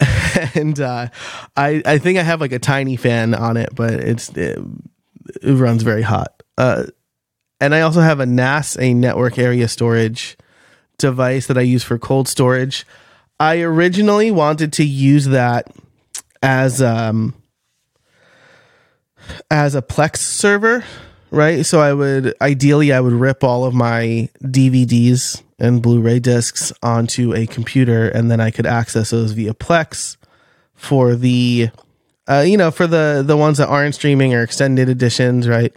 and 0.55 0.79
uh, 0.81 1.09
I, 1.57 1.83
I 1.85 1.99
think 1.99 2.19
I 2.19 2.23
have 2.23 2.41
like 2.41 2.53
a 2.53 2.59
tiny 2.59 2.97
fan 2.97 3.35
on 3.35 3.57
it, 3.57 3.71
but 3.75 3.93
it's 3.93 4.31
it, 4.31 4.59
it 5.43 5.53
runs 5.53 5.83
very 5.83 6.03
hot. 6.03 6.43
Uh, 6.59 6.85
and 7.61 7.75
I 7.75 7.83
also 7.83 8.01
have 8.01 8.21
a 8.21 8.27
NAS, 8.27 8.77
a 8.79 8.93
network 8.95 9.39
area 9.39 9.69
storage 9.69 10.37
device 10.99 11.47
that 11.47 11.59
I 11.59 11.63
use 11.63 11.83
for 11.83 11.99
cold 11.99 12.29
storage. 12.29 12.87
I 13.39 13.61
originally 13.61 14.31
wanted 14.31 14.73
to 14.75 14.85
use 14.85 15.27
that 15.27 15.75
as 16.43 16.83
um 16.83 17.35
as 19.51 19.75
a 19.75 19.83
Plex 19.83 20.19
server 20.19 20.85
right? 21.35 21.67
So 21.67 21.81
I 21.81 21.93
would 21.93 22.35
ideally 22.41 22.93
I 22.93 23.01
would 23.01 23.13
rip 23.13 23.43
all 23.45 23.65
of 23.65 23.75
my 23.75 24.29
DVDs 24.43 25.43
and 25.59 25.83
Blu-ray 25.83 26.21
discs 26.21 26.73
onto 26.83 27.35
a 27.35 27.47
computer, 27.47 28.09
and 28.09 28.31
then 28.31 28.41
I 28.41 28.51
could 28.51 28.67
access 28.67 29.11
those 29.11 29.33
via 29.33 29.55
Plex 29.55 30.17
for 30.75 31.15
the, 31.15 31.71
uh, 32.29 32.45
you 32.47 32.57
know, 32.57 32.71
for 32.71 32.87
the 32.87 33.23
the 33.27 33.37
ones 33.37 33.59
that 33.59 33.69
aren't 33.69 33.95
streaming 33.95 34.35
or 34.35 34.43
extended 34.43 34.89
editions, 34.89 35.49
right? 35.49 35.75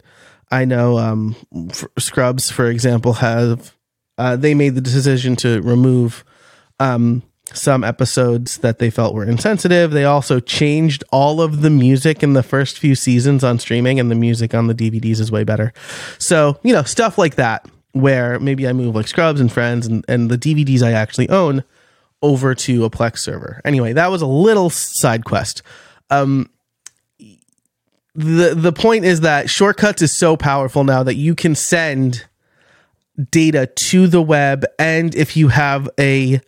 I 0.49 0.65
know 0.65 0.97
um, 0.97 1.35
for 1.73 1.91
Scrubs, 1.99 2.49
for 2.49 2.67
example, 2.67 3.13
have 3.13 3.75
uh, 4.17 4.35
they 4.35 4.53
made 4.53 4.75
the 4.75 4.81
decision 4.81 5.35
to 5.37 5.61
remove 5.61 6.23
um, 6.79 7.23
some 7.53 7.83
episodes 7.83 8.57
that 8.57 8.79
they 8.79 8.89
felt 8.89 9.13
were 9.13 9.23
insensitive. 9.23 9.91
They 9.91 10.03
also 10.03 10.39
changed 10.39 11.03
all 11.11 11.41
of 11.41 11.61
the 11.61 11.69
music 11.69 12.21
in 12.21 12.33
the 12.33 12.43
first 12.43 12.77
few 12.77 12.95
seasons 12.95 13.43
on 13.43 13.59
streaming, 13.59 13.99
and 13.99 14.11
the 14.11 14.15
music 14.15 14.53
on 14.53 14.67
the 14.67 14.75
DVDs 14.75 15.19
is 15.19 15.31
way 15.31 15.43
better. 15.43 15.73
So, 16.17 16.59
you 16.63 16.73
know, 16.73 16.83
stuff 16.83 17.17
like 17.17 17.35
that, 17.35 17.65
where 17.93 18.39
maybe 18.39 18.67
I 18.67 18.73
move 18.73 18.95
like 18.95 19.07
Scrubs 19.07 19.39
and 19.39 19.51
Friends 19.51 19.87
and, 19.87 20.03
and 20.07 20.29
the 20.29 20.37
DVDs 20.37 20.81
I 20.83 20.91
actually 20.91 21.29
own 21.29 21.63
over 22.21 22.53
to 22.55 22.85
a 22.85 22.89
Plex 22.89 23.19
server. 23.19 23.61
Anyway, 23.63 23.93
that 23.93 24.11
was 24.11 24.21
a 24.21 24.27
little 24.27 24.69
side 24.69 25.23
quest. 25.23 25.61
Um, 26.09 26.49
the 28.17 28.55
the 28.55 28.73
point 28.73 29.05
is 29.05 29.21
that 29.21 29.49
shortcuts 29.49 30.01
is 30.01 30.15
so 30.15 30.35
powerful 30.35 30.83
now 30.83 31.03
that 31.03 31.15
you 31.15 31.35
can 31.35 31.53
send 31.53 32.25
data 33.31 33.67
to 33.67 34.07
the 34.07 34.21
web 34.21 34.65
and 34.79 35.15
if 35.15 35.37
you 35.37 35.47
have 35.47 35.89
a 35.99 36.41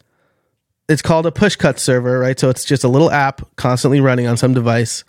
it's 0.89 1.03
called 1.03 1.27
a 1.27 1.31
Pushcut 1.31 1.77
server, 1.77 2.19
right? 2.19 2.37
So 2.37 2.49
it's 2.49 2.65
just 2.65 2.83
a 2.83 2.87
little 2.87 3.11
app 3.11 3.47
constantly 3.55 4.01
running 4.01 4.25
on 4.25 4.35
some 4.35 4.55
device, 4.55 5.03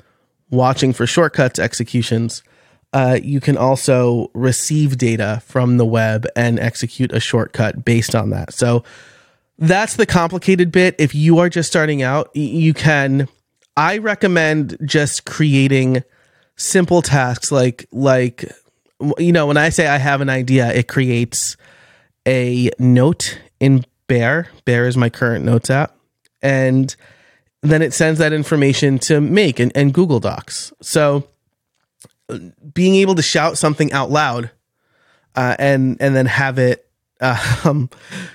watching 0.51 0.93
for 0.93 1.07
shortcuts 1.07 1.59
executions. 1.59 2.43
Uh, 2.93 3.19
you 3.23 3.41
can 3.41 3.57
also 3.57 4.31
receive 4.35 4.99
data 4.99 5.43
from 5.47 5.79
the 5.79 5.87
web 5.87 6.27
and 6.37 6.61
execute 6.61 7.13
a 7.13 7.21
shortcut 7.21 7.85
based 7.85 8.15
on 8.15 8.31
that. 8.31 8.53
So 8.53 8.85
that's 9.59 9.97
the 9.97 10.07
complicated 10.07 10.71
bit. 10.71 10.97
If 10.99 11.15
you 11.15 11.39
are 11.39 11.49
just 11.49 11.69
starting 11.69 12.03
out, 12.03 12.31
you 12.35 12.75
can. 12.75 13.29
I 13.77 13.99
recommend 13.99 14.77
just 14.85 15.25
creating 15.25 16.03
simple 16.57 17.01
tasks 17.01 17.51
like 17.51 17.87
like 17.91 18.53
you 19.17 19.33
know 19.33 19.47
when 19.47 19.57
I 19.57 19.71
say 19.71 19.87
I 19.87 19.97
have 19.97 20.21
an 20.21 20.29
idea, 20.29 20.71
it 20.73 20.89
creates 20.89 21.57
a 22.27 22.71
note 22.79 23.39
in 23.61 23.85
Bear. 24.11 24.49
Bear 24.65 24.89
is 24.89 24.97
my 24.97 25.09
current 25.09 25.45
notes 25.45 25.71
app. 25.71 25.95
And 26.43 26.97
then 27.63 27.81
it 27.81 27.95
sends 27.95 28.19
that 28.19 28.33
information 28.33 28.99
to 28.99 29.21
Make 29.21 29.61
and, 29.61 29.71
and 29.77 29.95
Google 29.95 30.19
Docs. 30.19 30.73
So 30.83 31.29
being 32.75 32.97
able 32.97 33.15
to 33.15 33.23
shout 33.23 33.57
something 33.57 33.93
out 33.93 34.11
loud 34.11 34.51
uh, 35.37 35.55
and 35.61 35.97
and 36.01 36.17
then 36.17 36.27
have 36.27 36.59
it 36.59 36.91
uh, 37.21 37.61
um, 37.65 37.89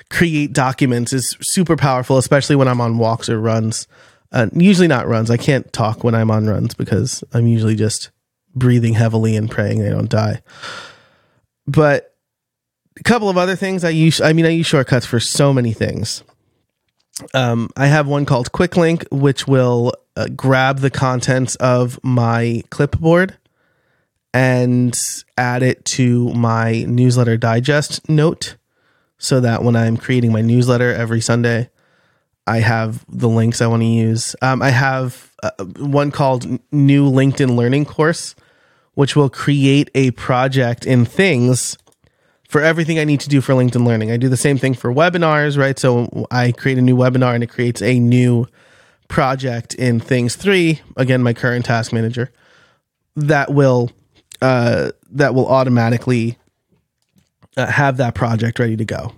create 0.09 0.53
documents 0.53 1.11
is 1.11 1.35
super 1.41 1.75
powerful, 1.75 2.17
especially 2.17 2.55
when 2.55 2.69
I'm 2.69 2.79
on 2.79 2.97
walks 2.97 3.27
or 3.27 3.37
runs. 3.37 3.85
Uh, 4.31 4.47
usually 4.53 4.87
not 4.87 5.09
runs. 5.09 5.29
I 5.29 5.35
can't 5.35 5.73
talk 5.73 6.05
when 6.05 6.15
I'm 6.15 6.31
on 6.31 6.47
runs 6.47 6.73
because 6.73 7.21
I'm 7.33 7.47
usually 7.47 7.75
just 7.75 8.11
breathing 8.55 8.93
heavily 8.93 9.35
and 9.35 9.51
praying 9.51 9.79
they 9.79 9.89
don't 9.89 10.09
die. 10.09 10.41
But 11.67 12.14
a 12.97 13.03
couple 13.03 13.29
of 13.29 13.37
other 13.37 13.55
things 13.55 13.83
I 13.83 13.89
use. 13.89 14.21
I 14.21 14.33
mean, 14.33 14.45
I 14.45 14.49
use 14.49 14.65
shortcuts 14.65 15.05
for 15.05 15.19
so 15.19 15.53
many 15.53 15.73
things. 15.73 16.23
Um, 17.33 17.69
I 17.77 17.87
have 17.87 18.07
one 18.07 18.25
called 18.25 18.51
Quick 18.51 18.75
Link, 18.75 19.05
which 19.09 19.47
will 19.47 19.93
uh, 20.15 20.27
grab 20.35 20.79
the 20.79 20.89
contents 20.89 21.55
of 21.55 21.99
my 22.03 22.63
clipboard 22.69 23.37
and 24.33 24.99
add 25.37 25.63
it 25.63 25.85
to 25.85 26.33
my 26.33 26.83
newsletter 26.83 27.37
digest 27.37 28.09
note 28.09 28.57
so 29.17 29.39
that 29.39 29.63
when 29.63 29.77
I'm 29.77 29.95
creating 29.95 30.33
my 30.33 30.41
newsletter 30.41 30.93
every 30.93 31.21
Sunday, 31.21 31.69
I 32.45 32.59
have 32.59 33.05
the 33.07 33.29
links 33.29 33.61
I 33.61 33.67
want 33.67 33.81
to 33.81 33.87
use. 33.87 34.35
Um, 34.41 34.61
I 34.61 34.69
have 34.69 35.31
uh, 35.41 35.51
one 35.79 36.11
called 36.11 36.45
New 36.71 37.09
LinkedIn 37.09 37.55
Learning 37.55 37.85
Course, 37.85 38.35
which 38.93 39.15
will 39.15 39.29
create 39.29 39.89
a 39.95 40.11
project 40.11 40.85
in 40.85 41.05
Things 41.05 41.77
for 42.55 42.61
everything 42.61 42.99
I 42.99 43.03
need 43.03 43.19
to 43.19 43.27
do 43.27 43.41
for 43.41 43.51
LinkedIn 43.53 43.85
Learning. 43.85 44.11
I 44.11 44.15
do 44.15 44.29
the 44.29 44.37
same 44.37 44.57
thing 44.57 44.75
for 44.75 44.89
webinars, 44.89 45.57
right? 45.57 45.77
So 45.77 46.25
I 46.31 46.53
create 46.53 46.77
a 46.77 46.81
new 46.81 46.95
webinar 46.95 47.35
and 47.35 47.43
it 47.43 47.47
creates 47.47 47.81
a 47.81 47.99
new 47.99 48.47
project 49.09 49.73
in 49.73 49.99
Things 49.99 50.37
3, 50.37 50.79
again, 50.95 51.21
my 51.21 51.33
current 51.33 51.65
task 51.65 51.91
manager. 51.91 52.31
that 53.17 53.53
will 53.53 53.91
uh, 54.41 54.91
that 55.11 55.35
will 55.35 55.49
automatically 55.49 56.37
uh, 57.57 57.65
have 57.65 57.97
that 57.97 58.15
project 58.15 58.57
ready 58.57 58.77
to 58.77 58.85
go. 58.85 59.11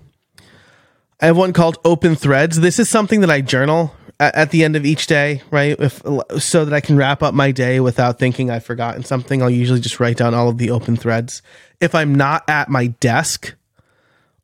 I 1.22 1.27
have 1.27 1.38
one 1.38 1.53
called 1.53 1.77
Open 1.86 2.15
Threads. 2.15 2.60
This 2.60 2.79
is 2.79 2.89
something 2.89 3.22
that 3.22 3.29
I 3.29 3.41
journal 3.41 3.94
at, 4.19 4.51
the 4.51 4.63
end 4.63 4.75
of 4.75 4.86
each 4.86 5.07
day, 5.07 5.41
right? 5.51 5.75
If 5.79 6.01
so 6.39 6.65
that 6.65 6.74
I 6.74 6.81
can 6.81 6.97
wrap 6.97 7.21
up 7.21 7.33
my 7.33 7.51
day 7.51 7.79
without 7.79 8.19
thinking 8.19 8.50
I've 8.50 8.65
forgotten 8.65 9.03
something. 9.03 9.41
I'll 9.41 9.50
usually 9.50 9.79
just 9.79 10.00
write 10.00 10.17
down 10.17 10.33
all 10.33 10.50
of 10.50 10.57
the 10.57 10.71
open 10.71 10.95
threads. 10.95 11.41
If 11.79 11.93
I'm 11.93 12.15
not 12.15 12.43
at 12.50 12.69
my 12.69 12.88
desk 12.88 13.53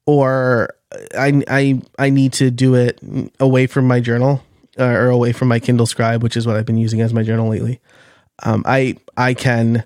or 0.06 0.76
I 1.18 1.44
I 1.48 1.82
I 1.98 2.10
need 2.10 2.34
to 2.34 2.52
do 2.52 2.76
it 2.76 3.00
away 3.40 3.68
from 3.68 3.88
my 3.88 4.00
journal 4.00 4.44
uh, 4.80 4.84
or 4.84 5.10
away 5.10 5.32
from 5.32 5.48
my 5.48 5.60
Kindle 5.60 5.86
Scribe, 5.88 6.22
which 6.22 6.38
is 6.38 6.46
what 6.46 6.56
I've 6.56 6.66
been 6.66 6.78
using 6.78 7.02
as 7.02 7.14
my 7.14 7.24
journal 7.24 7.50
lately. 7.50 7.80
Um, 8.44 8.64
I 8.68 8.98
I 9.18 9.34
can 9.34 9.84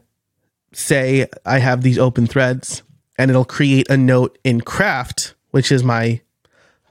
say 0.74 1.28
I 1.46 1.60
have 1.60 1.82
these 1.82 1.98
open 1.98 2.28
threads, 2.28 2.84
and 3.18 3.32
it'll 3.32 3.46
create 3.46 3.90
a 3.90 3.98
note 3.98 4.38
in 4.44 4.62
Craft, 4.62 5.34
which 5.52 5.72
is 5.72 5.84
my 5.84 6.22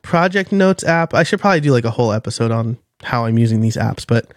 project 0.02 0.52
notes 0.52 0.84
app. 0.84 1.14
I 1.14 1.24
should 1.24 1.40
probably 1.40 1.60
do 1.60 1.72
like 1.72 1.84
a 1.84 1.90
whole 1.90 2.12
episode 2.12 2.50
on 2.50 2.78
how 3.02 3.24
I'm 3.24 3.38
using 3.38 3.60
these 3.60 3.76
apps, 3.76 4.06
but 4.06 4.32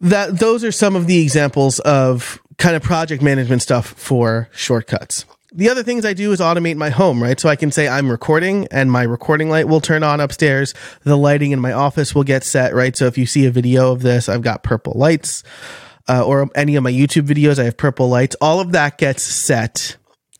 that 0.00 0.38
those 0.38 0.64
are 0.64 0.72
some 0.72 0.96
of 0.96 1.06
the 1.06 1.20
examples 1.22 1.78
of 1.80 2.40
kind 2.56 2.76
of 2.76 2.82
project 2.82 3.22
management 3.22 3.62
stuff 3.62 3.86
for 3.86 4.48
shortcuts. 4.52 5.24
The 5.52 5.70
other 5.70 5.82
things 5.82 6.04
I 6.04 6.12
do 6.12 6.30
is 6.32 6.40
automate 6.40 6.76
my 6.76 6.90
home, 6.90 7.22
right? 7.22 7.40
So 7.40 7.48
I 7.48 7.56
can 7.56 7.72
say 7.72 7.88
I'm 7.88 8.10
recording 8.10 8.68
and 8.70 8.92
my 8.92 9.02
recording 9.02 9.48
light 9.48 9.66
will 9.66 9.80
turn 9.80 10.02
on 10.02 10.20
upstairs. 10.20 10.74
The 11.04 11.16
lighting 11.16 11.52
in 11.52 11.60
my 11.60 11.72
office 11.72 12.14
will 12.14 12.24
get 12.24 12.44
set, 12.44 12.74
right? 12.74 12.94
So 12.94 13.06
if 13.06 13.16
you 13.16 13.24
see 13.24 13.46
a 13.46 13.50
video 13.50 13.92
of 13.92 14.02
this, 14.02 14.28
I've 14.28 14.42
got 14.42 14.62
purple 14.62 14.92
lights. 14.94 15.42
Uh, 16.06 16.24
or 16.24 16.48
any 16.54 16.76
of 16.76 16.82
my 16.82 16.92
YouTube 16.92 17.26
videos, 17.26 17.58
I 17.58 17.64
have 17.64 17.76
purple 17.76 18.08
lights. 18.08 18.36
All 18.40 18.60
of 18.60 18.72
that 18.72 18.98
gets 18.98 19.22
set 19.22 19.96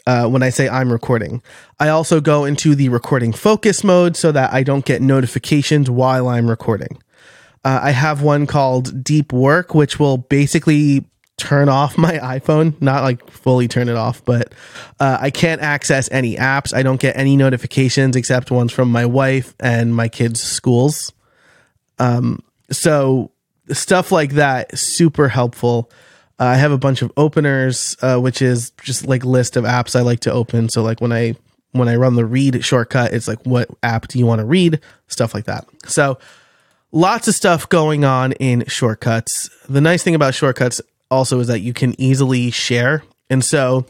uh, 0.08 0.26
when 0.26 0.42
I 0.42 0.48
say 0.48 0.70
I'm 0.70 0.90
recording. 0.90 1.42
I 1.78 1.90
also 1.90 2.18
go 2.22 2.46
into 2.46 2.74
the 2.74 2.88
recording 2.88 3.30
focus 3.34 3.84
mode 3.84 4.16
so 4.16 4.32
that 4.32 4.54
I 4.54 4.62
don't 4.62 4.86
get 4.86 5.02
notifications 5.02 5.90
while 5.90 6.28
I'm 6.28 6.48
recording. 6.48 7.02
Uh, 7.62 7.80
I 7.82 7.90
have 7.90 8.22
one 8.22 8.46
called 8.46 9.04
Deep 9.04 9.34
Work, 9.34 9.74
which 9.74 10.00
will 10.00 10.16
basically 10.16 11.04
turn 11.36 11.68
off 11.68 11.98
my 11.98 12.12
iPhone, 12.40 12.80
not 12.80 13.02
like 13.02 13.30
fully 13.30 13.68
turn 13.68 13.90
it 13.90 13.96
off, 13.96 14.24
but 14.24 14.54
uh, 14.98 15.18
I 15.20 15.28
can't 15.28 15.60
access 15.60 16.10
any 16.10 16.36
apps. 16.36 16.72
I 16.72 16.82
don't 16.82 16.98
get 16.98 17.14
any 17.14 17.36
notifications 17.36 18.16
except 18.16 18.50
ones 18.50 18.72
from 18.72 18.90
my 18.90 19.04
wife 19.04 19.54
and 19.60 19.94
my 19.94 20.08
kids' 20.08 20.42
schools. 20.42 21.12
Um, 21.98 22.42
so 22.70 23.30
stuff 23.72 24.10
like 24.10 24.32
that, 24.32 24.78
super 24.78 25.28
helpful. 25.28 25.90
Uh, 26.40 26.44
I 26.44 26.56
have 26.56 26.72
a 26.72 26.78
bunch 26.78 27.02
of 27.02 27.12
openers, 27.16 27.96
uh, 28.00 28.18
which 28.18 28.42
is 28.42 28.70
just 28.82 29.06
like 29.06 29.24
list 29.24 29.56
of 29.56 29.64
apps 29.64 29.96
I 29.96 30.02
like 30.02 30.20
to 30.20 30.32
open. 30.32 30.68
So 30.68 30.82
like 30.82 31.00
when 31.00 31.12
I 31.12 31.36
when 31.72 31.88
I 31.88 31.96
run 31.96 32.14
the 32.14 32.24
read 32.24 32.64
shortcut, 32.64 33.12
it's 33.12 33.28
like 33.28 33.44
what 33.44 33.68
app 33.82 34.08
do 34.08 34.18
you 34.18 34.26
want 34.26 34.40
to 34.40 34.46
read, 34.46 34.80
stuff 35.08 35.34
like 35.34 35.44
that. 35.44 35.66
So 35.86 36.18
lots 36.92 37.28
of 37.28 37.34
stuff 37.34 37.68
going 37.68 38.04
on 38.04 38.32
in 38.32 38.64
shortcuts. 38.66 39.50
The 39.68 39.80
nice 39.80 40.02
thing 40.02 40.14
about 40.14 40.34
shortcuts 40.34 40.80
also 41.10 41.40
is 41.40 41.48
that 41.48 41.60
you 41.60 41.72
can 41.72 41.98
easily 42.00 42.50
share. 42.50 43.02
And 43.30 43.44
so 43.44 43.86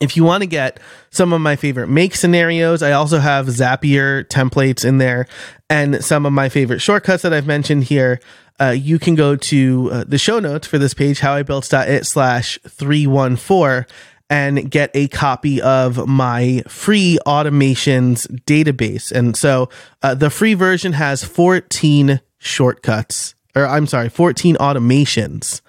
if 0.00 0.16
you 0.16 0.24
want 0.24 0.42
to 0.42 0.46
get 0.46 0.78
some 1.10 1.32
of 1.32 1.40
my 1.40 1.56
favorite 1.56 1.88
make 1.88 2.14
scenarios, 2.14 2.82
I 2.82 2.92
also 2.92 3.18
have 3.18 3.46
Zapier 3.46 4.26
templates 4.26 4.84
in 4.84 4.98
there 4.98 5.26
and 5.70 6.04
some 6.04 6.26
of 6.26 6.32
my 6.32 6.48
favorite 6.48 6.80
shortcuts 6.80 7.22
that 7.22 7.32
I've 7.32 7.46
mentioned 7.46 7.84
here. 7.84 8.20
Uh, 8.60 8.70
you 8.70 8.98
can 8.98 9.14
go 9.14 9.36
to 9.36 9.90
uh, 9.92 10.04
the 10.06 10.18
show 10.18 10.38
notes 10.38 10.66
for 10.66 10.78
this 10.78 10.94
page, 10.94 11.20
howibuilt.it 11.20 12.06
slash 12.06 12.58
314 12.66 13.86
and 14.28 14.70
get 14.70 14.90
a 14.94 15.08
copy 15.08 15.60
of 15.62 16.08
my 16.08 16.62
free 16.66 17.18
automations 17.26 18.26
database. 18.44 19.12
And 19.12 19.36
so 19.36 19.68
uh, 20.02 20.14
the 20.14 20.30
free 20.30 20.54
version 20.54 20.94
has 20.94 21.22
14 21.22 22.20
shortcuts, 22.38 23.34
or 23.54 23.66
I'm 23.66 23.86
sorry, 23.86 24.08
14 24.08 24.56
automations 24.56 25.60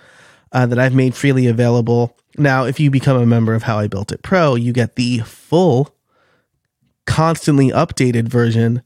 uh, 0.52 0.66
that 0.66 0.80
I've 0.80 0.96
made 0.96 1.14
freely 1.14 1.48
available. 1.48 2.16
Now, 2.38 2.66
if 2.66 2.80
you 2.80 2.90
become 2.90 3.18
a 3.18 3.26
member 3.26 3.54
of 3.54 3.64
How 3.64 3.80
I 3.80 3.88
Built 3.88 4.12
It 4.12 4.24
Pro, 4.24 4.56
you 4.56 4.74
get 4.74 4.96
the 4.96 5.20
full, 5.20 5.96
constantly 7.06 7.70
updated 7.70 8.28
version 8.28 8.82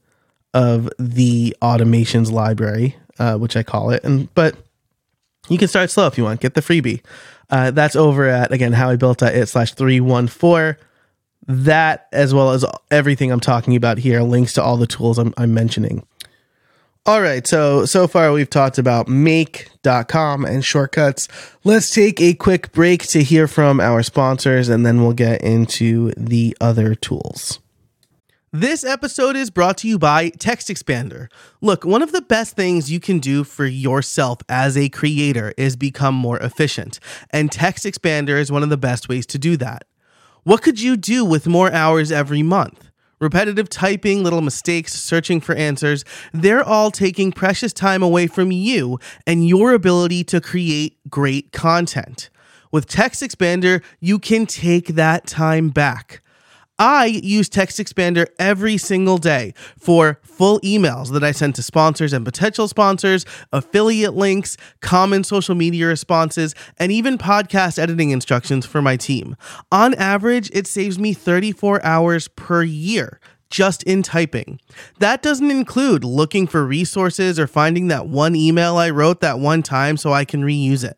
of 0.54 0.90
the 0.98 1.56
automations 1.62 2.30
library, 2.30 2.96
uh, 3.18 3.36
which 3.36 3.56
I 3.56 3.62
call 3.62 3.90
it. 3.90 4.04
And 4.04 4.32
but 4.34 4.56
you 5.48 5.58
can 5.58 5.68
start 5.68 5.90
slow 5.90 6.06
if 6.06 6.18
you 6.18 6.24
want. 6.24 6.40
Get 6.40 6.54
the 6.54 6.60
freebie. 6.60 7.02
Uh, 7.50 7.70
that's 7.70 7.96
over 7.96 8.28
at 8.28 8.52
again 8.52 8.72
how 8.72 8.90
I 8.90 8.96
built 8.96 9.22
it 9.22 9.48
slash 9.48 9.74
three 9.74 10.00
one 10.00 10.28
four. 10.28 10.78
That 11.46 12.06
as 12.12 12.32
well 12.32 12.52
as 12.52 12.64
everything 12.90 13.32
I'm 13.32 13.40
talking 13.40 13.74
about 13.74 13.98
here, 13.98 14.22
links 14.22 14.52
to 14.54 14.62
all 14.62 14.76
the 14.76 14.86
tools 14.86 15.18
I'm, 15.18 15.34
I'm 15.36 15.52
mentioning. 15.52 16.06
All 17.04 17.20
right, 17.20 17.44
so 17.44 17.84
so 17.84 18.06
far 18.06 18.32
we've 18.32 18.48
talked 18.48 18.78
about 18.78 19.08
make.com 19.08 20.44
and 20.44 20.64
shortcuts. 20.64 21.26
Let's 21.64 21.90
take 21.92 22.20
a 22.20 22.32
quick 22.32 22.70
break 22.70 23.02
to 23.08 23.24
hear 23.24 23.48
from 23.48 23.80
our 23.80 24.04
sponsors 24.04 24.68
and 24.68 24.86
then 24.86 25.02
we'll 25.02 25.12
get 25.12 25.42
into 25.42 26.12
the 26.16 26.56
other 26.60 26.94
tools. 26.94 27.58
This 28.54 28.84
episode 28.84 29.34
is 29.34 29.48
brought 29.48 29.78
to 29.78 29.88
you 29.88 29.98
by 29.98 30.28
Text 30.28 30.68
Expander. 30.68 31.28
Look, 31.62 31.86
one 31.86 32.02
of 32.02 32.12
the 32.12 32.20
best 32.20 32.54
things 32.54 32.92
you 32.92 33.00
can 33.00 33.18
do 33.18 33.44
for 33.44 33.64
yourself 33.64 34.40
as 34.46 34.76
a 34.76 34.90
creator 34.90 35.54
is 35.56 35.74
become 35.74 36.14
more 36.14 36.36
efficient, 36.38 37.00
and 37.30 37.50
Text 37.50 37.86
Expander 37.86 38.38
is 38.38 38.52
one 38.52 38.62
of 38.62 38.68
the 38.68 38.76
best 38.76 39.08
ways 39.08 39.24
to 39.28 39.38
do 39.38 39.56
that. 39.56 39.84
What 40.42 40.60
could 40.60 40.82
you 40.82 40.98
do 40.98 41.24
with 41.24 41.46
more 41.46 41.72
hours 41.72 42.12
every 42.12 42.42
month? 42.42 42.90
repetitive 43.20 43.70
typing, 43.70 44.22
little 44.22 44.42
mistakes, 44.42 44.92
searching 44.92 45.40
for 45.40 45.54
answers, 45.54 46.04
they're 46.34 46.62
all 46.62 46.90
taking 46.90 47.32
precious 47.32 47.72
time 47.72 48.02
away 48.02 48.26
from 48.26 48.52
you 48.52 48.98
and 49.26 49.48
your 49.48 49.72
ability 49.72 50.24
to 50.24 50.42
create 50.42 50.98
great 51.08 51.52
content. 51.52 52.28
With 52.70 52.86
Text 52.86 53.22
Expander, 53.22 53.82
you 53.98 54.18
can 54.18 54.44
take 54.44 54.88
that 54.88 55.26
time 55.26 55.70
back. 55.70 56.22
I 56.78 57.06
use 57.06 57.48
Text 57.48 57.78
Expander 57.78 58.26
every 58.38 58.76
single 58.76 59.18
day 59.18 59.54
for 59.78 60.18
full 60.22 60.58
emails 60.60 61.12
that 61.12 61.22
I 61.22 61.32
send 61.32 61.54
to 61.56 61.62
sponsors 61.62 62.12
and 62.12 62.24
potential 62.24 62.66
sponsors, 62.66 63.24
affiliate 63.52 64.14
links, 64.14 64.56
common 64.80 65.22
social 65.22 65.54
media 65.54 65.86
responses, 65.86 66.54
and 66.78 66.90
even 66.90 67.18
podcast 67.18 67.78
editing 67.78 68.10
instructions 68.10 68.66
for 68.66 68.82
my 68.82 68.96
team. 68.96 69.36
On 69.70 69.94
average, 69.94 70.50
it 70.52 70.66
saves 70.66 70.98
me 70.98 71.12
34 71.12 71.84
hours 71.84 72.28
per 72.28 72.62
year 72.62 73.20
just 73.50 73.82
in 73.82 74.02
typing. 74.02 74.58
That 74.98 75.22
doesn't 75.22 75.50
include 75.50 76.02
looking 76.04 76.46
for 76.46 76.66
resources 76.66 77.38
or 77.38 77.46
finding 77.46 77.88
that 77.88 78.08
one 78.08 78.34
email 78.34 78.76
I 78.78 78.90
wrote 78.90 79.20
that 79.20 79.38
one 79.38 79.62
time 79.62 79.98
so 79.98 80.12
I 80.12 80.24
can 80.24 80.42
reuse 80.42 80.82
it. 80.82 80.96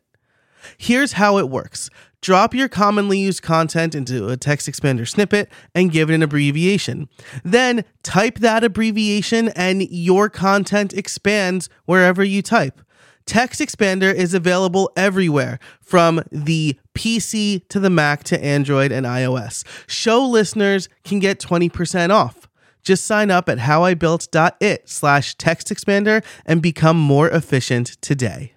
Here's 0.79 1.13
how 1.13 1.39
it 1.39 1.51
works 1.51 1.91
Drop 2.25 2.55
your 2.55 2.71
commonly 2.71 3.19
used 3.19 3.43
content 3.43 3.95
into 3.95 4.31
a 4.31 4.37
text 4.39 4.67
expander 4.67 5.07
snippet 5.07 5.51
and 5.75 5.93
give 5.93 6.09
it 6.09 6.15
an 6.15 6.23
abbreviation. 6.23 7.07
Then 7.45 7.85
type 8.03 8.39
that 8.39 8.65
abbreviation 8.65 9.51
and 9.51 9.83
your 9.91 10.31
content 10.31 10.95
expands 10.95 11.69
wherever 11.85 12.25
you 12.25 12.41
type. 12.41 12.81
Text 13.27 13.61
Expander 13.61 14.15
is 14.15 14.33
available 14.33 14.91
everywhere 14.97 15.59
from 15.83 16.23
the 16.33 16.79
PC 16.95 17.69
to 17.69 17.79
the 17.79 17.91
Mac 17.91 18.25
to 18.25 18.43
Android 18.43 18.91
and 18.91 19.05
iOS. 19.05 19.63
Show 19.87 20.25
listeners 20.25 20.89
can 21.05 21.19
get 21.19 21.39
20% 21.39 22.09
off. 22.09 22.49
Just 22.83 23.05
sign 23.05 23.31
up 23.31 23.51
at 23.51 23.59
howibuilt.it 23.59 24.89
slash 24.89 25.35
text 25.35 25.69
expander 25.69 26.25
and 26.47 26.63
become 26.63 26.99
more 26.99 27.29
efficient 27.29 28.01
today. 28.01 28.54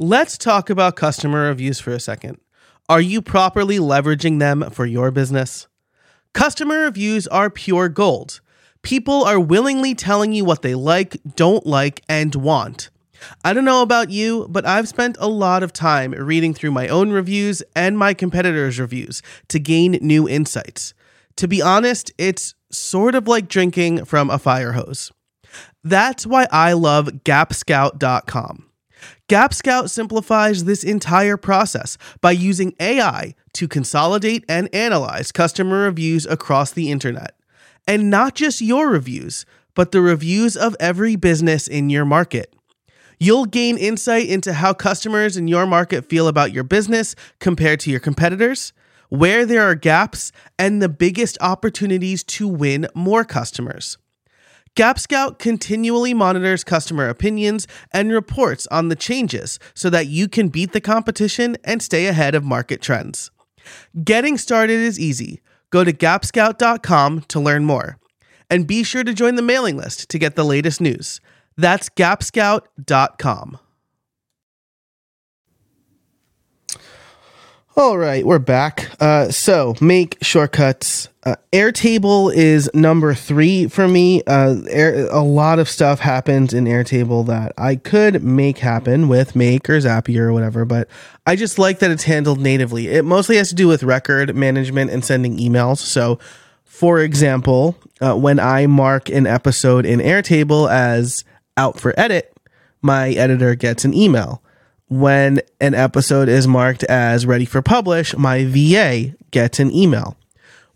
Let's 0.00 0.38
talk 0.38 0.70
about 0.70 0.94
customer 0.94 1.48
reviews 1.48 1.80
for 1.80 1.90
a 1.90 1.98
second. 1.98 2.38
Are 2.88 3.00
you 3.00 3.20
properly 3.20 3.78
leveraging 3.78 4.38
them 4.38 4.70
for 4.70 4.86
your 4.86 5.10
business? 5.10 5.66
Customer 6.32 6.82
reviews 6.82 7.26
are 7.26 7.50
pure 7.50 7.88
gold. 7.88 8.40
People 8.82 9.24
are 9.24 9.40
willingly 9.40 9.96
telling 9.96 10.32
you 10.32 10.44
what 10.44 10.62
they 10.62 10.76
like, 10.76 11.16
don't 11.34 11.66
like, 11.66 12.00
and 12.08 12.32
want. 12.36 12.90
I 13.42 13.52
don't 13.52 13.64
know 13.64 13.82
about 13.82 14.10
you, 14.10 14.46
but 14.48 14.64
I've 14.64 14.86
spent 14.86 15.16
a 15.18 15.26
lot 15.26 15.64
of 15.64 15.72
time 15.72 16.12
reading 16.12 16.54
through 16.54 16.70
my 16.70 16.86
own 16.86 17.10
reviews 17.10 17.60
and 17.74 17.98
my 17.98 18.14
competitors' 18.14 18.78
reviews 18.78 19.20
to 19.48 19.58
gain 19.58 19.98
new 20.00 20.28
insights. 20.28 20.94
To 21.38 21.48
be 21.48 21.60
honest, 21.60 22.12
it's 22.18 22.54
sort 22.70 23.16
of 23.16 23.26
like 23.26 23.48
drinking 23.48 24.04
from 24.04 24.30
a 24.30 24.38
fire 24.38 24.74
hose. 24.74 25.10
That's 25.82 26.24
why 26.24 26.46
I 26.52 26.74
love 26.74 27.06
gapscout.com. 27.24 28.67
GapScout 29.28 29.90
simplifies 29.90 30.64
this 30.64 30.84
entire 30.84 31.36
process 31.36 31.98
by 32.20 32.32
using 32.32 32.74
AI 32.80 33.34
to 33.54 33.68
consolidate 33.68 34.44
and 34.48 34.72
analyze 34.74 35.32
customer 35.32 35.82
reviews 35.82 36.26
across 36.26 36.70
the 36.70 36.90
internet. 36.90 37.34
And 37.86 38.10
not 38.10 38.34
just 38.34 38.60
your 38.60 38.88
reviews, 38.88 39.46
but 39.74 39.92
the 39.92 40.00
reviews 40.00 40.56
of 40.56 40.76
every 40.80 41.16
business 41.16 41.68
in 41.68 41.90
your 41.90 42.04
market. 42.04 42.54
You'll 43.20 43.46
gain 43.46 43.78
insight 43.78 44.28
into 44.28 44.52
how 44.52 44.74
customers 44.74 45.36
in 45.36 45.48
your 45.48 45.66
market 45.66 46.08
feel 46.08 46.28
about 46.28 46.52
your 46.52 46.64
business 46.64 47.14
compared 47.40 47.80
to 47.80 47.90
your 47.90 48.00
competitors, 48.00 48.72
where 49.08 49.44
there 49.44 49.62
are 49.62 49.74
gaps, 49.74 50.30
and 50.58 50.80
the 50.80 50.88
biggest 50.88 51.38
opportunities 51.40 52.22
to 52.24 52.46
win 52.46 52.86
more 52.94 53.24
customers. 53.24 53.98
Gap 54.78 55.00
Scout 55.00 55.40
continually 55.40 56.14
monitors 56.14 56.62
customer 56.62 57.08
opinions 57.08 57.66
and 57.90 58.12
reports 58.12 58.64
on 58.68 58.86
the 58.86 58.94
changes 58.94 59.58
so 59.74 59.90
that 59.90 60.06
you 60.06 60.28
can 60.28 60.50
beat 60.50 60.72
the 60.72 60.80
competition 60.80 61.56
and 61.64 61.82
stay 61.82 62.06
ahead 62.06 62.36
of 62.36 62.44
market 62.44 62.80
trends. 62.80 63.32
Getting 64.04 64.38
started 64.38 64.78
is 64.78 65.00
easy. 65.00 65.40
Go 65.70 65.82
to 65.82 65.92
gapscout.com 65.92 67.22
to 67.22 67.40
learn 67.40 67.64
more. 67.64 67.98
And 68.48 68.68
be 68.68 68.84
sure 68.84 69.02
to 69.02 69.12
join 69.12 69.34
the 69.34 69.42
mailing 69.42 69.76
list 69.76 70.08
to 70.10 70.16
get 70.16 70.36
the 70.36 70.44
latest 70.44 70.80
news. 70.80 71.20
That's 71.56 71.88
gapscout.com. 71.88 73.58
All 77.76 77.98
right, 77.98 78.24
we're 78.24 78.38
back. 78.38 78.90
Uh, 79.00 79.32
so, 79.32 79.74
make 79.80 80.18
shortcuts. 80.22 81.08
Uh, 81.28 81.36
Airtable 81.52 82.32
is 82.34 82.70
number 82.72 83.12
three 83.12 83.68
for 83.68 83.86
me. 83.86 84.22
Uh, 84.26 84.62
Air, 84.70 85.08
a 85.08 85.22
lot 85.22 85.58
of 85.58 85.68
stuff 85.68 86.00
happens 86.00 86.54
in 86.54 86.64
Airtable 86.64 87.26
that 87.26 87.52
I 87.58 87.76
could 87.76 88.24
make 88.24 88.56
happen 88.56 89.08
with 89.08 89.36
Make 89.36 89.68
or 89.68 89.76
Zapier 89.76 90.20
or 90.20 90.32
whatever, 90.32 90.64
but 90.64 90.88
I 91.26 91.36
just 91.36 91.58
like 91.58 91.80
that 91.80 91.90
it's 91.90 92.04
handled 92.04 92.40
natively. 92.40 92.88
It 92.88 93.04
mostly 93.04 93.36
has 93.36 93.50
to 93.50 93.54
do 93.54 93.68
with 93.68 93.82
record 93.82 94.34
management 94.34 94.90
and 94.90 95.04
sending 95.04 95.36
emails. 95.36 95.80
So, 95.80 96.18
for 96.64 97.00
example, 97.00 97.76
uh, 98.00 98.14
when 98.14 98.40
I 98.40 98.66
mark 98.66 99.10
an 99.10 99.26
episode 99.26 99.84
in 99.84 100.00
Airtable 100.00 100.70
as 100.70 101.24
out 101.58 101.78
for 101.78 101.92
edit, 102.00 102.34
my 102.80 103.10
editor 103.10 103.54
gets 103.54 103.84
an 103.84 103.92
email 103.92 104.42
when 104.86 105.42
an 105.60 105.74
episode 105.74 106.30
is 106.30 106.48
marked 106.48 106.84
as 106.84 107.26
ready 107.26 107.44
for 107.44 107.60
publish, 107.60 108.16
my 108.16 108.46
VA 108.46 109.14
gets 109.30 109.60
an 109.60 109.70
email. 109.70 110.16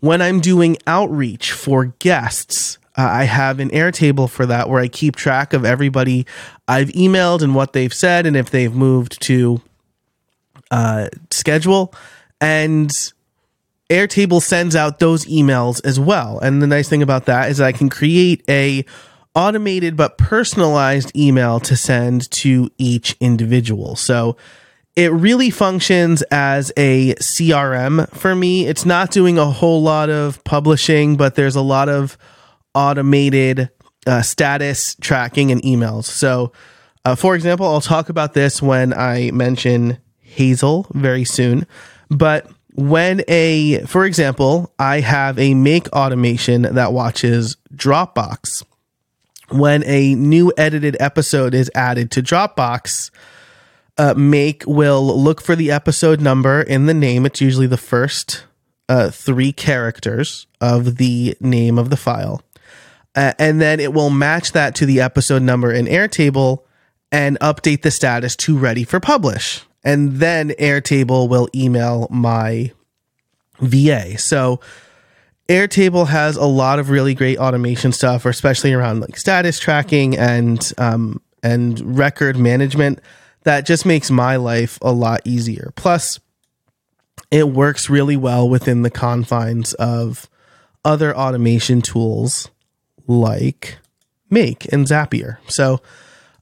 When 0.03 0.21
I'm 0.21 0.41
doing 0.41 0.75
outreach 0.85 1.53
for 1.53 1.85
guests, 1.99 2.77
uh, 2.97 3.07
I 3.09 3.23
have 3.23 3.61
an 3.61 3.69
Airtable 3.69 4.29
for 4.29 4.45
that 4.47 4.67
where 4.67 4.81
I 4.81 4.89
keep 4.89 5.15
track 5.15 5.53
of 5.53 5.63
everybody 5.63 6.25
I've 6.67 6.89
emailed 6.89 7.41
and 7.41 7.55
what 7.55 7.71
they've 7.71 7.93
said 7.93 8.25
and 8.25 8.35
if 8.35 8.49
they've 8.49 8.75
moved 8.75 9.21
to 9.21 9.61
uh, 10.71 11.07
schedule. 11.31 11.93
And 12.41 12.91
Airtable 13.89 14.41
sends 14.41 14.75
out 14.75 14.99
those 14.99 15.23
emails 15.23 15.79
as 15.85 16.01
well. 16.01 16.37
And 16.37 16.61
the 16.61 16.67
nice 16.67 16.89
thing 16.89 17.01
about 17.01 17.27
that 17.27 17.49
is 17.49 17.61
I 17.61 17.71
can 17.71 17.87
create 17.87 18.43
a 18.49 18.83
automated 19.33 19.95
but 19.95 20.17
personalized 20.17 21.15
email 21.15 21.61
to 21.61 21.77
send 21.77 22.29
to 22.31 22.69
each 22.77 23.15
individual. 23.21 23.95
So 23.95 24.35
it 24.95 25.11
really 25.11 25.49
functions 25.49 26.21
as 26.23 26.71
a 26.77 27.15
CRM 27.15 28.09
for 28.15 28.35
me. 28.35 28.67
It's 28.67 28.85
not 28.85 29.11
doing 29.11 29.37
a 29.37 29.45
whole 29.45 29.81
lot 29.81 30.09
of 30.09 30.43
publishing, 30.43 31.17
but 31.17 31.35
there's 31.35 31.55
a 31.55 31.61
lot 31.61 31.89
of 31.89 32.17
automated 32.75 33.69
uh, 34.05 34.21
status 34.21 34.95
tracking 35.01 35.51
and 35.51 35.61
emails. 35.63 36.05
So, 36.05 36.51
uh, 37.05 37.15
for 37.15 37.35
example, 37.35 37.65
I'll 37.67 37.81
talk 37.81 38.09
about 38.09 38.33
this 38.33 38.61
when 38.61 38.93
I 38.93 39.31
mention 39.31 39.97
Hazel 40.21 40.87
very 40.93 41.23
soon. 41.23 41.65
But 42.09 42.49
when 42.75 43.23
a, 43.27 43.79
for 43.85 44.05
example, 44.05 44.73
I 44.77 44.99
have 44.99 45.39
a 45.39 45.53
make 45.53 45.89
automation 45.89 46.63
that 46.63 46.93
watches 46.93 47.57
Dropbox 47.73 48.63
when 49.49 49.83
a 49.85 50.15
new 50.15 50.51
edited 50.57 50.97
episode 50.99 51.53
is 51.53 51.69
added 51.75 52.11
to 52.11 52.23
Dropbox, 52.23 53.11
uh, 53.97 54.13
Make 54.15 54.63
will 54.65 55.03
look 55.03 55.41
for 55.41 55.55
the 55.55 55.71
episode 55.71 56.21
number 56.21 56.61
in 56.61 56.85
the 56.85 56.93
name. 56.93 57.25
It's 57.25 57.41
usually 57.41 57.67
the 57.67 57.77
first 57.77 58.45
uh, 58.89 59.09
three 59.09 59.51
characters 59.51 60.47
of 60.59 60.97
the 60.97 61.35
name 61.39 61.77
of 61.77 61.89
the 61.89 61.97
file. 61.97 62.41
Uh, 63.15 63.33
and 63.37 63.61
then 63.61 63.79
it 63.79 63.93
will 63.93 64.09
match 64.09 64.53
that 64.53 64.75
to 64.75 64.85
the 64.85 64.99
episode 64.99 65.41
number 65.41 65.71
in 65.71 65.85
Airtable 65.85 66.63
and 67.11 67.39
update 67.39 67.83
the 67.83 67.91
status 67.91 68.35
to 68.35 68.57
ready 68.57 68.83
for 68.83 68.99
publish. 68.99 69.61
And 69.83 70.13
then 70.13 70.49
Airtable 70.51 71.29
will 71.29 71.47
email 71.53 72.07
my 72.09 72.71
VA. 73.59 74.17
So 74.17 74.59
Airtable 75.47 76.07
has 76.07 76.37
a 76.37 76.45
lot 76.45 76.79
of 76.79 76.89
really 76.89 77.13
great 77.13 77.37
automation 77.37 77.91
stuff, 77.91 78.25
especially 78.25 78.73
around 78.73 79.01
like 79.01 79.17
status 79.17 79.59
tracking 79.59 80.17
and 80.17 80.73
um, 80.77 81.21
and 81.43 81.97
record 81.97 82.37
management. 82.37 82.99
That 83.43 83.65
just 83.65 83.85
makes 83.85 84.09
my 84.09 84.35
life 84.37 84.79
a 84.81 84.91
lot 84.91 85.21
easier. 85.25 85.73
Plus, 85.75 86.19
it 87.31 87.49
works 87.49 87.89
really 87.89 88.17
well 88.17 88.47
within 88.47 88.83
the 88.83 88.89
confines 88.89 89.73
of 89.73 90.29
other 90.85 91.15
automation 91.15 91.81
tools 91.81 92.49
like 93.07 93.77
Make 94.29 94.71
and 94.71 94.85
Zapier. 94.85 95.37
So, 95.47 95.81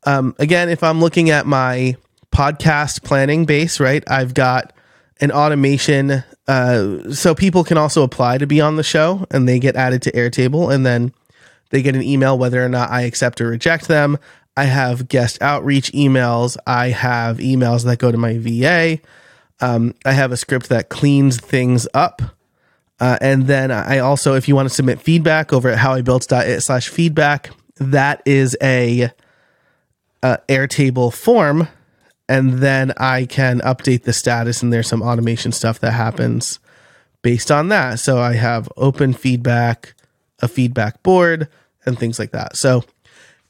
um, 0.06 0.36
again, 0.40 0.70
if 0.70 0.84
I'm 0.84 1.00
looking 1.00 1.30
at 1.30 1.46
my 1.46 1.96
podcast 2.32 3.04
planning 3.04 3.46
base, 3.46 3.80
right, 3.80 4.04
I've 4.10 4.34
got 4.34 4.74
an 5.20 5.32
automation 5.32 6.24
uh, 6.48 7.12
so 7.12 7.36
people 7.36 7.64
can 7.64 7.78
also 7.78 8.04
apply 8.04 8.38
to 8.40 8.48
be 8.48 8.60
on 8.60 8.76
the 8.76 8.84
show 8.84 9.26
and 9.32 9.48
they 9.48 9.60
get 9.60 9.76
added 9.76 10.02
to 10.04 10.12
Airtable 10.12 10.74
and 10.74 10.86
then 10.86 11.14
they 11.70 11.82
get 11.82 11.96
an 11.96 12.02
email 12.02 12.38
whether 12.38 12.64
or 12.64 12.70
not 12.70 12.90
I 12.90 13.04
accept 13.04 13.40
or 13.40 13.48
reject 13.48 13.88
them. 13.88 14.18
I 14.58 14.66
have 14.66 15.08
guest 15.08 15.42
outreach 15.42 15.92
emails. 15.92 16.58
I 16.68 16.90
have 16.90 17.38
emails 17.38 17.86
that 17.86 18.00
go 18.00 18.12
to 18.12 18.18
my 18.18 18.38
VA. 18.38 19.00
Um, 19.60 19.96
I 20.06 20.12
have 20.12 20.32
a 20.32 20.38
script 20.38 20.70
that 20.70 20.90
cleans 20.90 21.40
things 21.40 21.88
up. 21.94 22.22
Uh, 23.00 23.18
and 23.22 23.48
then 23.48 23.72
I 23.72 24.00
also, 24.00 24.36
if 24.36 24.48
you 24.48 24.56
want 24.56 24.70
to 24.70 24.76
submit 24.76 25.02
feedback 25.02 25.54
over 25.54 25.70
at 25.70 25.80
howibuilt.it 25.80 26.62
slash 26.62 26.90
feedback, 26.90 27.50
that 27.78 28.22
is 28.26 28.56
a, 28.62 29.12
a 30.22 30.38
Airtable 30.48 31.14
form 31.14 31.68
and 32.32 32.60
then 32.60 32.94
I 32.96 33.26
can 33.26 33.60
update 33.60 34.04
the 34.04 34.14
status 34.14 34.64
and 34.64 34.72
there's 34.72 34.88
some 34.88 35.02
automation 35.02 35.52
stuff 35.52 35.82
that 35.82 35.92
happens 35.92 36.60
based 37.24 37.52
on 37.52 37.68
that. 37.68 38.00
So 38.00 38.20
I 38.20 38.36
have 38.36 38.70
open 38.78 39.12
feedback, 39.12 39.96
a 40.40 40.48
feedback 40.48 41.04
board 41.04 41.50
and 41.86 42.00
things 42.00 42.20
like 42.20 42.32
that. 42.32 42.56
So 42.56 42.86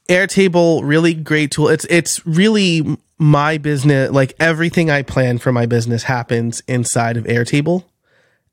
Airtable 0.08 0.80
really 0.84 1.14
great 1.14 1.50
tool. 1.50 1.68
It's 1.68 1.84
it's 1.86 2.24
really 2.26 2.98
my 3.18 3.58
business 3.58 4.10
like 4.10 4.34
everything 4.40 4.90
I 4.90 5.02
plan 5.02 5.38
for 5.38 5.52
my 5.52 5.66
business 5.66 6.02
happens 6.02 6.62
inside 6.66 7.16
of 7.16 7.24
Airtable 7.24 7.84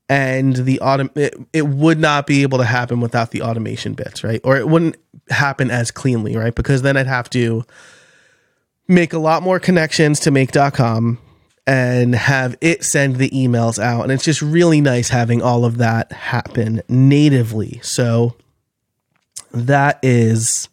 and 0.10 0.56
the 0.56 0.80
autom- 0.82 1.16
it, 1.16 1.36
it 1.54 1.68
would 1.68 2.00
not 2.00 2.26
be 2.26 2.42
able 2.42 2.58
to 2.58 2.66
happen 2.66 3.00
without 3.00 3.30
the 3.32 3.44
automation 3.44 3.94
bits, 3.94 4.24
right? 4.24 4.42
Or 4.44 4.58
it 4.58 4.68
wouldn't 4.68 4.98
happen 5.30 5.70
as 5.70 5.92
cleanly, 5.92 6.36
right? 6.36 6.54
Because 6.54 6.82
then 6.82 6.98
I'd 6.98 7.08
have 7.08 7.30
to 7.32 7.64
make 8.88 9.14
a 9.14 9.20
lot 9.20 9.44
more 9.44 9.60
connections 9.60 10.20
to 10.22 10.32
make.com 10.32 11.20
and 11.68 12.16
have 12.16 12.58
it 12.60 12.84
send 12.84 13.18
the 13.18 13.30
emails 13.30 13.78
out. 13.78 14.02
And 14.02 14.12
it's 14.12 14.24
just 14.24 14.42
really 14.42 14.82
nice 14.82 15.10
having 15.10 15.44
all 15.44 15.64
of 15.64 15.78
that 15.78 16.12
happen 16.12 16.82
natively. 16.90 17.80
So 17.84 18.36
that 19.52 20.00
is 20.02 20.69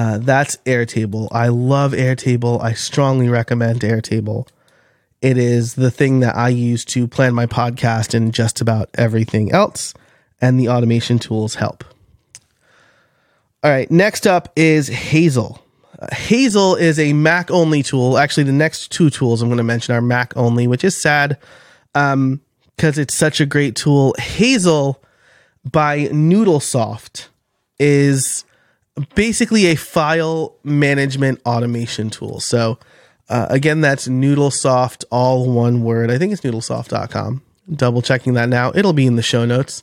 uh, 0.00 0.16
that's 0.16 0.56
Airtable. 0.64 1.28
I 1.30 1.48
love 1.48 1.92
Airtable. 1.92 2.58
I 2.62 2.72
strongly 2.72 3.28
recommend 3.28 3.80
Airtable. 3.80 4.48
It 5.20 5.36
is 5.36 5.74
the 5.74 5.90
thing 5.90 6.20
that 6.20 6.34
I 6.34 6.48
use 6.48 6.86
to 6.86 7.06
plan 7.06 7.34
my 7.34 7.44
podcast 7.44 8.14
and 8.14 8.32
just 8.32 8.62
about 8.62 8.88
everything 8.94 9.52
else, 9.52 9.92
and 10.40 10.58
the 10.58 10.70
automation 10.70 11.18
tools 11.18 11.56
help. 11.56 11.84
All 13.62 13.70
right, 13.70 13.90
next 13.90 14.26
up 14.26 14.50
is 14.56 14.88
Hazel. 14.88 15.62
Hazel 16.12 16.76
is 16.76 16.98
a 16.98 17.12
Mac 17.12 17.50
only 17.50 17.82
tool. 17.82 18.16
Actually, 18.16 18.44
the 18.44 18.52
next 18.52 18.90
two 18.90 19.10
tools 19.10 19.42
I'm 19.42 19.50
going 19.50 19.58
to 19.58 19.64
mention 19.64 19.94
are 19.94 20.00
Mac 20.00 20.34
only, 20.34 20.66
which 20.66 20.82
is 20.82 20.96
sad 20.96 21.36
because 21.92 22.14
um, 22.14 22.40
it's 22.80 23.12
such 23.14 23.38
a 23.38 23.44
great 23.44 23.76
tool. 23.76 24.14
Hazel 24.18 25.02
by 25.70 26.06
Noodlesoft 26.06 27.28
is 27.78 28.46
basically 29.14 29.66
a 29.66 29.74
file 29.74 30.56
management 30.64 31.40
automation 31.46 32.10
tool. 32.10 32.40
So, 32.40 32.78
uh, 33.28 33.46
again, 33.50 33.80
that's 33.80 34.08
Noodlesoft, 34.08 35.04
all 35.10 35.50
one 35.50 35.82
word. 35.82 36.10
I 36.10 36.18
think 36.18 36.32
it's 36.32 36.42
noodlesoft.com. 36.42 37.42
Double 37.74 38.02
checking 38.02 38.34
that 38.34 38.48
now. 38.48 38.72
It'll 38.74 38.92
be 38.92 39.06
in 39.06 39.16
the 39.16 39.22
show 39.22 39.44
notes 39.44 39.82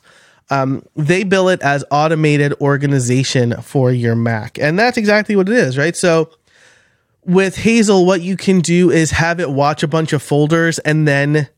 um, 0.50 0.84
they 0.96 1.24
bill 1.24 1.48
it 1.48 1.60
as 1.62 1.84
automated 1.90 2.54
organization 2.60 3.60
for 3.62 3.92
your 3.92 4.14
Mac. 4.14 4.58
And 4.58 4.78
that's 4.78 4.96
exactly 4.96 5.36
what 5.36 5.48
it 5.48 5.54
is, 5.54 5.76
right? 5.76 5.96
So 5.96 6.30
with 7.24 7.56
Hazel, 7.56 8.06
what 8.06 8.22
you 8.22 8.36
can 8.36 8.60
do 8.60 8.90
is 8.90 9.10
have 9.12 9.40
it 9.40 9.50
watch 9.50 9.82
a 9.82 9.88
bunch 9.88 10.12
of 10.12 10.22
folders 10.22 10.78
and 10.80 11.06
then 11.06 11.48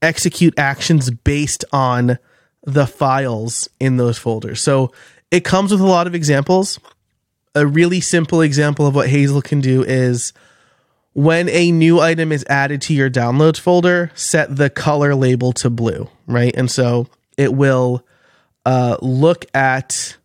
execute 0.00 0.58
actions 0.58 1.10
based 1.10 1.64
on 1.72 2.18
the 2.64 2.86
files 2.86 3.68
in 3.78 3.96
those 3.96 4.18
folders. 4.18 4.60
So 4.60 4.92
it 5.30 5.44
comes 5.44 5.72
with 5.72 5.80
a 5.80 5.86
lot 5.86 6.06
of 6.06 6.14
examples. 6.14 6.78
a 7.54 7.66
really 7.66 8.02
simple 8.02 8.42
example 8.42 8.86
of 8.86 8.94
what 8.94 9.08
Hazel 9.08 9.40
can 9.40 9.62
do 9.62 9.82
is 9.82 10.34
when 11.14 11.48
a 11.48 11.72
new 11.72 11.98
item 11.98 12.30
is 12.30 12.44
added 12.50 12.82
to 12.82 12.94
your 12.94 13.08
downloads 13.08 13.58
folder, 13.58 14.10
set 14.14 14.54
the 14.54 14.68
color 14.68 15.14
label 15.14 15.52
to 15.54 15.70
blue, 15.70 16.10
right? 16.26 16.54
And 16.54 16.70
so 16.70 17.06
it 17.38 17.54
will 17.54 18.04
uh, 18.66 18.98
look 19.00 19.46
at 19.54 20.18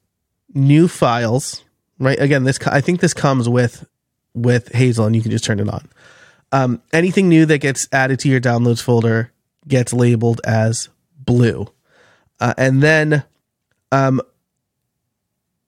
new 0.53 0.89
files, 0.89 1.63
right? 1.99 2.19
Again, 2.19 2.43
this 2.43 2.59
I 2.67 2.81
think 2.81 2.99
this 2.99 3.13
comes 3.13 3.47
with 3.47 3.87
with 4.33 4.73
Hazel, 4.73 5.05
and 5.05 5.15
you 5.15 5.21
can 5.21 5.31
just 5.31 5.45
turn 5.45 5.61
it 5.61 5.69
on. 5.69 5.87
Um, 6.51 6.81
anything 6.91 7.29
new 7.29 7.45
that 7.45 7.59
gets 7.59 7.87
added 7.93 8.19
to 8.19 8.29
your 8.29 8.41
downloads 8.41 8.81
folder 8.81 9.31
gets 9.65 9.93
labeled 9.93 10.41
as 10.43 10.89
blue, 11.17 11.67
uh, 12.41 12.53
and 12.57 12.83
then 12.83 13.23
um, 13.93 14.21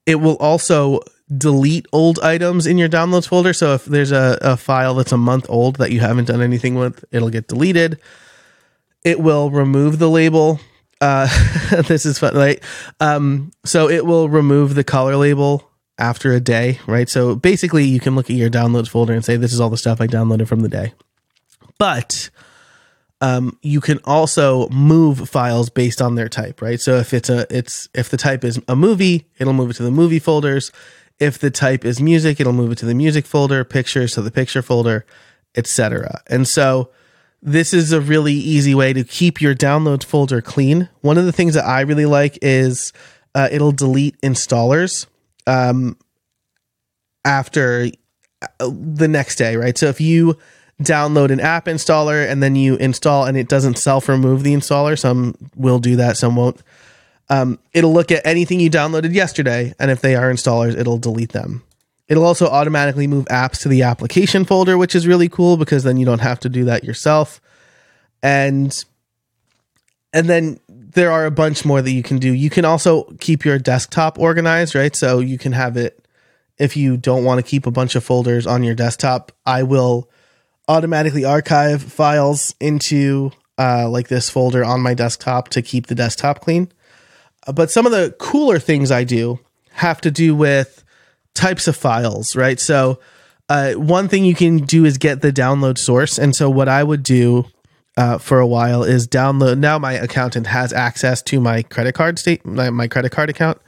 it 0.06 0.16
will 0.16 0.36
also 0.36 1.00
delete 1.36 1.86
old 1.92 2.18
items 2.20 2.66
in 2.66 2.78
your 2.78 2.88
downloads 2.88 3.26
folder. 3.26 3.52
So 3.52 3.74
if 3.74 3.84
there's 3.84 4.12
a, 4.12 4.38
a 4.40 4.56
file 4.56 4.94
that's 4.94 5.12
a 5.12 5.16
month 5.16 5.46
old 5.48 5.76
that 5.76 5.90
you 5.90 6.00
haven't 6.00 6.26
done 6.26 6.42
anything 6.42 6.74
with, 6.74 7.04
it'll 7.10 7.30
get 7.30 7.48
deleted. 7.48 7.98
It 9.04 9.20
will 9.20 9.50
remove 9.50 9.98
the 9.98 10.10
label. 10.10 10.60
Uh, 11.00 11.26
this 11.82 12.06
is 12.06 12.18
fun, 12.18 12.34
right? 12.34 12.62
Um, 13.00 13.52
so 13.64 13.88
it 13.88 14.04
will 14.06 14.28
remove 14.28 14.74
the 14.74 14.84
color 14.84 15.16
label 15.16 15.70
after 15.98 16.32
a 16.32 16.40
day, 16.40 16.80
right? 16.86 17.08
So 17.08 17.36
basically, 17.36 17.84
you 17.84 18.00
can 18.00 18.14
look 18.14 18.30
at 18.30 18.36
your 18.36 18.50
downloads 18.50 18.88
folder 18.88 19.12
and 19.12 19.24
say, 19.24 19.36
this 19.36 19.52
is 19.52 19.60
all 19.60 19.70
the 19.70 19.76
stuff 19.76 20.00
I 20.00 20.06
downloaded 20.06 20.48
from 20.48 20.60
the 20.60 20.68
day. 20.68 20.92
But 21.78 22.30
um, 23.24 23.58
you 23.62 23.80
can 23.80 24.00
also 24.04 24.68
move 24.68 25.30
files 25.30 25.70
based 25.70 26.02
on 26.02 26.14
their 26.14 26.28
type, 26.28 26.60
right? 26.60 26.78
So 26.78 26.96
if 26.96 27.14
it's 27.14 27.30
a, 27.30 27.46
it's 27.48 27.88
if 27.94 28.10
the 28.10 28.18
type 28.18 28.44
is 28.44 28.60
a 28.68 28.76
movie, 28.76 29.26
it'll 29.38 29.54
move 29.54 29.70
it 29.70 29.74
to 29.74 29.82
the 29.82 29.90
movie 29.90 30.18
folders. 30.18 30.70
If 31.18 31.38
the 31.38 31.50
type 31.50 31.86
is 31.86 32.02
music, 32.02 32.38
it'll 32.38 32.52
move 32.52 32.72
it 32.72 32.78
to 32.78 32.86
the 32.86 32.94
music 32.94 33.24
folder, 33.24 33.64
pictures 33.64 34.12
to 34.12 34.20
the 34.20 34.30
picture 34.30 34.60
folder, 34.60 35.06
etc. 35.54 36.20
And 36.26 36.46
so 36.46 36.90
this 37.40 37.72
is 37.72 37.92
a 37.92 38.00
really 38.00 38.34
easy 38.34 38.74
way 38.74 38.92
to 38.92 39.04
keep 39.04 39.40
your 39.40 39.54
downloads 39.54 40.04
folder 40.04 40.42
clean. 40.42 40.90
One 41.00 41.16
of 41.16 41.24
the 41.24 41.32
things 41.32 41.54
that 41.54 41.64
I 41.64 41.80
really 41.80 42.06
like 42.06 42.38
is 42.42 42.92
uh, 43.34 43.48
it'll 43.50 43.72
delete 43.72 44.20
installers 44.20 45.06
um, 45.46 45.96
after 47.24 47.88
uh, 48.42 48.70
the 48.70 49.08
next 49.08 49.36
day, 49.36 49.56
right? 49.56 49.78
So 49.78 49.86
if 49.86 49.98
you 49.98 50.36
download 50.82 51.30
an 51.30 51.40
app 51.40 51.66
installer 51.66 52.28
and 52.28 52.42
then 52.42 52.56
you 52.56 52.76
install 52.76 53.24
and 53.24 53.36
it 53.36 53.48
doesn't 53.48 53.78
self 53.78 54.08
remove 54.08 54.42
the 54.42 54.54
installer, 54.54 54.98
some 54.98 55.34
will 55.54 55.78
do 55.78 55.96
that, 55.96 56.16
some 56.16 56.36
won't 56.36 56.60
um, 57.28 57.58
it'll 57.72 57.92
look 57.92 58.12
at 58.12 58.26
anything 58.26 58.60
you 58.60 58.70
downloaded 58.70 59.14
yesterday, 59.14 59.74
and 59.78 59.90
if 59.90 60.00
they 60.00 60.14
are 60.14 60.30
installers, 60.30 60.78
it'll 60.78 60.98
delete 60.98 61.32
them. 61.32 61.62
It'll 62.06 62.24
also 62.24 62.46
automatically 62.46 63.06
move 63.06 63.24
apps 63.26 63.62
to 63.62 63.68
the 63.68 63.82
application 63.82 64.44
folder, 64.44 64.76
which 64.76 64.94
is 64.94 65.06
really 65.06 65.28
cool 65.28 65.56
because 65.56 65.84
then 65.84 65.96
you 65.96 66.04
don't 66.04 66.20
have 66.20 66.38
to 66.40 66.50
do 66.50 66.64
that 66.66 66.84
yourself. 66.84 67.40
And 68.22 68.84
and 70.12 70.28
then 70.28 70.60
there 70.68 71.10
are 71.10 71.24
a 71.24 71.30
bunch 71.30 71.64
more 71.64 71.80
that 71.80 71.90
you 71.90 72.02
can 72.02 72.18
do. 72.18 72.32
You 72.32 72.50
can 72.50 72.64
also 72.64 73.04
keep 73.20 73.44
your 73.44 73.58
desktop 73.58 74.18
organized, 74.18 74.74
right? 74.74 74.94
So 74.94 75.18
you 75.18 75.38
can 75.38 75.52
have 75.52 75.76
it 75.76 76.06
if 76.58 76.76
you 76.76 76.96
don't 76.96 77.24
want 77.24 77.38
to 77.38 77.50
keep 77.50 77.66
a 77.66 77.70
bunch 77.70 77.96
of 77.96 78.04
folders 78.04 78.46
on 78.46 78.62
your 78.62 78.74
desktop, 78.74 79.32
I 79.44 79.62
will 79.62 80.08
automatically 80.68 81.24
archive 81.24 81.82
files 81.82 82.54
into 82.60 83.30
uh, 83.58 83.88
like 83.88 84.08
this 84.08 84.30
folder 84.30 84.64
on 84.64 84.80
my 84.80 84.94
desktop 84.94 85.48
to 85.50 85.62
keep 85.62 85.86
the 85.86 85.94
desktop 85.94 86.40
clean. 86.40 86.70
But 87.52 87.70
some 87.70 87.86
of 87.86 87.92
the 87.92 88.14
cooler 88.18 88.58
things 88.58 88.90
I 88.90 89.04
do 89.04 89.38
have 89.72 90.00
to 90.02 90.10
do 90.10 90.34
with 90.34 90.82
types 91.34 91.68
of 91.68 91.76
files, 91.76 92.34
right? 92.34 92.58
So, 92.58 93.00
uh, 93.48 93.72
one 93.72 94.08
thing 94.08 94.24
you 94.24 94.34
can 94.34 94.58
do 94.58 94.86
is 94.86 94.96
get 94.96 95.20
the 95.20 95.32
download 95.32 95.76
source. 95.76 96.18
And 96.18 96.34
so, 96.34 96.48
what 96.48 96.68
I 96.68 96.82
would 96.82 97.02
do 97.02 97.44
uh, 97.96 98.18
for 98.18 98.40
a 98.40 98.46
while 98.46 98.82
is 98.82 99.06
download. 99.06 99.58
Now, 99.58 99.78
my 99.78 99.92
accountant 99.92 100.46
has 100.46 100.72
access 100.72 101.22
to 101.22 101.40
my 101.40 101.62
credit 101.62 101.94
card 101.94 102.18
state, 102.18 102.44
my, 102.46 102.70
my 102.70 102.88
credit 102.88 103.12
card 103.12 103.28
account, 103.28 103.60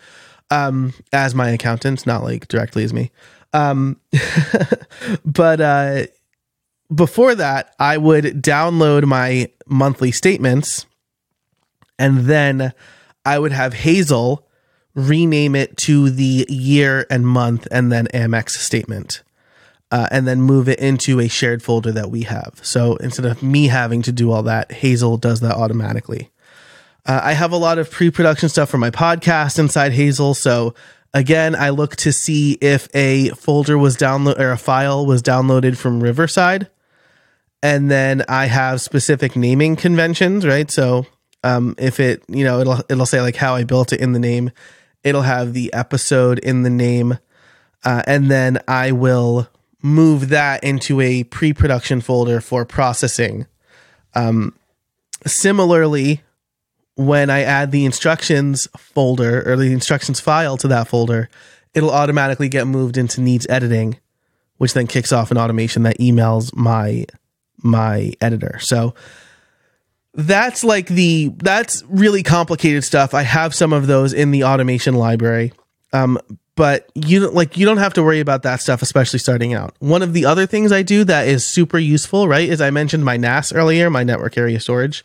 um, 0.51 0.95
as 1.13 1.35
my 1.35 1.51
accountant, 1.51 2.07
not 2.07 2.23
like 2.23 2.49
directly 2.49 2.85
as 2.85 2.95
me. 2.95 3.11
Um, 3.53 4.01
but 5.25 5.61
uh, 5.61 6.07
before 6.95 7.35
that, 7.35 7.75
I 7.79 7.97
would 7.97 8.25
download 8.43 9.05
my 9.05 9.51
monthly 9.67 10.13
statements 10.13 10.87
and 11.99 12.27
then 12.27 12.73
I 13.25 13.39
would 13.39 13.53
have 13.53 13.75
Hazel 13.75 14.47
rename 14.95 15.55
it 15.55 15.77
to 15.77 16.11
the 16.11 16.47
year 16.49 17.07
and 17.11 17.27
month 17.27 17.69
and 17.71 17.93
then 17.93 18.07
Amex 18.09 18.51
statement. 18.51 19.23
Uh, 19.93 20.09
and 20.11 20.27
then 20.27 20.43
move 20.43 20.69
it 20.69 20.81
into 20.81 21.21
a 21.21 21.29
shared 21.29 21.63
folder 21.63 21.93
that 21.93 22.11
we 22.11 22.23
have. 22.23 22.59
So 22.63 22.97
instead 22.97 23.25
of 23.25 23.41
me 23.41 23.69
having 23.69 24.03
to 24.03 24.11
do 24.11 24.33
all 24.33 24.43
that, 24.43 24.73
Hazel 24.73 25.17
does 25.17 25.39
that 25.41 25.55
automatically. 25.55 26.33
Uh, 27.07 27.21
I 27.23 27.35
have 27.35 27.53
a 27.53 27.57
lot 27.57 27.79
of 27.79 27.89
pre 27.89 28.11
production 28.11 28.49
stuff 28.49 28.69
for 28.69 28.79
my 28.79 28.91
podcast 28.91 29.61
inside 29.61 29.93
Hazel. 29.93 30.35
So 30.35 30.75
again, 31.15 31.55
I 31.55 31.71
look 31.71 31.95
to 31.97 32.13
see 32.13 32.59
if 32.61 32.89
a 32.95 33.29
folder 33.31 33.79
was 33.79 33.97
download 33.97 34.41
or 34.41 34.51
a 34.51 34.59
file 34.59 35.07
was 35.07 35.23
downloaded 35.23 35.77
from 35.77 36.03
Riverside. 36.03 36.69
And 37.67 37.91
then 37.91 38.23
I 38.29 38.47
have 38.47 38.81
specific 38.81 39.35
naming 39.35 39.75
conventions, 39.75 40.47
right? 40.47 40.71
So 40.71 41.05
um, 41.43 41.75
if 41.79 41.99
it, 41.99 42.23
you 42.29 42.45
know, 42.45 42.61
it'll 42.61 42.79
it'll 42.89 43.07
say 43.07 43.21
like 43.21 43.35
how 43.35 43.57
I 43.57 43.65
built 43.65 43.93
it 43.93 43.99
in 43.99 44.13
the 44.13 44.21
name. 44.21 44.53
It'll 45.03 45.23
have 45.23 45.53
the 45.53 45.73
episode 45.73 46.39
in 46.39 46.63
the 46.63 46.71
name, 46.71 47.19
uh, 47.85 48.03
and 48.07 48.31
then 48.31 48.61
I 48.69 48.93
will 48.93 49.49
move 49.83 50.29
that 50.29 50.63
into 50.63 51.01
a 51.01 51.25
pre-production 51.25 52.03
folder 52.03 52.41
for 52.41 52.65
processing. 52.65 53.49
Um, 54.15 54.55
similarly, 55.27 56.23
when 56.95 57.31
I 57.31 57.41
add 57.41 57.73
the 57.73 57.85
instructions 57.85 58.69
folder 58.77 59.43
or 59.45 59.57
the 59.57 59.73
instructions 59.73 60.21
file 60.21 60.57
to 60.59 60.69
that 60.69 60.87
folder, 60.87 61.29
it'll 61.75 61.91
automatically 61.91 62.49
get 62.49 62.69
moved 62.69 62.97
into 62.97 63.21
needs 63.21 63.45
editing, 63.51 63.99
which 64.59 64.73
then 64.73 64.87
kicks 64.87 65.11
off 65.11 65.33
an 65.33 65.39
automation 65.39 65.83
that 65.83 65.99
emails 65.99 66.55
my 66.55 67.07
my 67.63 68.13
editor. 68.21 68.59
So 68.61 68.95
that's 70.15 70.65
like 70.65 70.89
the 70.89 71.33
that's 71.37 71.83
really 71.89 72.23
complicated 72.23 72.85
stuff. 72.85 73.15
I 73.15 73.23
have 73.23 73.55
some 73.55 73.73
of 73.73 73.87
those 73.87 74.13
in 74.13 74.31
the 74.31 74.45
automation 74.45 74.95
library. 74.95 75.53
Um, 75.93 76.19
but 76.57 76.91
you 76.95 77.29
like 77.29 77.59
you 77.59 77.67
don't 77.67 77.77
have 77.77 77.95
to 77.95 78.03
worry 78.03 78.21
about 78.21 78.43
that 78.43 78.61
stuff, 78.61 78.81
especially 78.81 79.19
starting 79.19 79.53
out. 79.53 79.75
One 79.79 80.03
of 80.03 80.15
the 80.15 80.25
other 80.25 80.47
things 80.47 80.73
I 80.73 80.83
do 80.83 81.05
that 81.05 81.29
is 81.29 81.45
super 81.47 81.79
useful, 81.79 82.27
right? 82.29 82.49
Is 82.49 82.63
I 82.63 82.71
mentioned 82.71 83.05
my 83.05 83.19
NAS 83.19 83.53
earlier, 83.53 83.91
my 83.91 84.03
network 84.03 84.39
area 84.39 84.59
storage. 84.59 85.05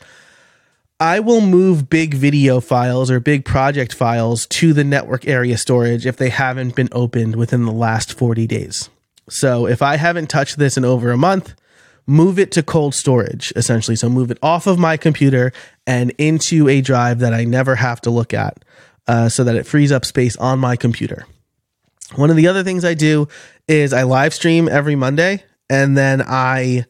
I 1.02 1.20
will 1.20 1.42
move 1.42 1.90
big 1.90 2.14
video 2.14 2.62
files 2.62 3.10
or 3.12 3.20
big 3.20 3.44
project 3.44 3.94
files 3.94 4.46
to 4.48 4.72
the 4.72 4.84
network 4.84 5.28
area 5.28 5.58
storage 5.58 6.06
if 6.06 6.16
they 6.16 6.30
haven't 6.30 6.76
been 6.76 6.90
opened 6.92 7.36
within 7.36 7.66
the 7.66 7.72
last 7.72 8.14
40 8.14 8.46
days. 8.46 8.90
So 9.28 9.66
if 9.66 9.82
I 9.82 9.96
haven't 9.96 10.30
touched 10.30 10.58
this 10.58 10.78
in 10.78 10.86
over 10.86 11.10
a 11.10 11.18
month, 11.18 11.56
move 12.08 12.40
it 12.40 12.52
to 12.54 12.64
cold 12.64 12.96
storage, 12.96 13.54
essentially. 13.56 13.96
So 13.96 14.10
move 14.10 14.32
it 14.32 14.38
off 14.42 14.68
of 14.68 14.80
my 14.80 14.98
computer 14.98 15.54
and 15.86 16.12
into 16.18 16.68
a 16.68 16.82
drive 16.82 17.20
that 17.20 17.34
I 17.34 17.44
never 17.44 17.76
have 17.76 18.02
to 18.02 18.10
look 18.10 18.34
at 18.34 18.64
uh, 19.08 19.30
so 19.30 19.44
that 19.44 19.56
it 19.56 19.66
frees 19.66 19.92
up 19.92 20.06
space 20.06 20.36
on 20.38 20.60
my 20.60 20.76
computer. 20.76 21.26
One 22.16 22.30
of 22.30 22.36
the 22.36 22.48
other 22.48 22.64
things 22.64 22.84
I 22.84 22.94
do 22.94 23.28
is 23.68 23.94
I 23.94 24.04
live 24.04 24.34
stream 24.34 24.68
every 24.68 24.96
Monday 24.96 25.44
and 25.70 25.98
then 25.98 26.22
I. 26.26 26.86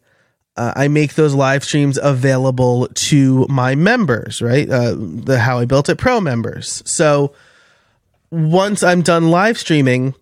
Uh, 0.57 0.73
I 0.75 0.89
make 0.89 1.15
those 1.15 1.33
live 1.33 1.63
streams 1.63 1.97
available 1.97 2.89
to 2.93 3.47
my 3.47 3.73
members, 3.73 4.41
right? 4.41 4.69
Uh, 4.69 4.95
the 4.97 5.39
How 5.39 5.59
I 5.59 5.65
Built 5.65 5.87
It 5.87 5.97
Pro 5.97 6.19
members. 6.19 6.83
So 6.85 7.33
once 8.31 8.83
I'm 8.83 9.01
done 9.01 9.31
live 9.31 9.57
streaming, 9.57 10.13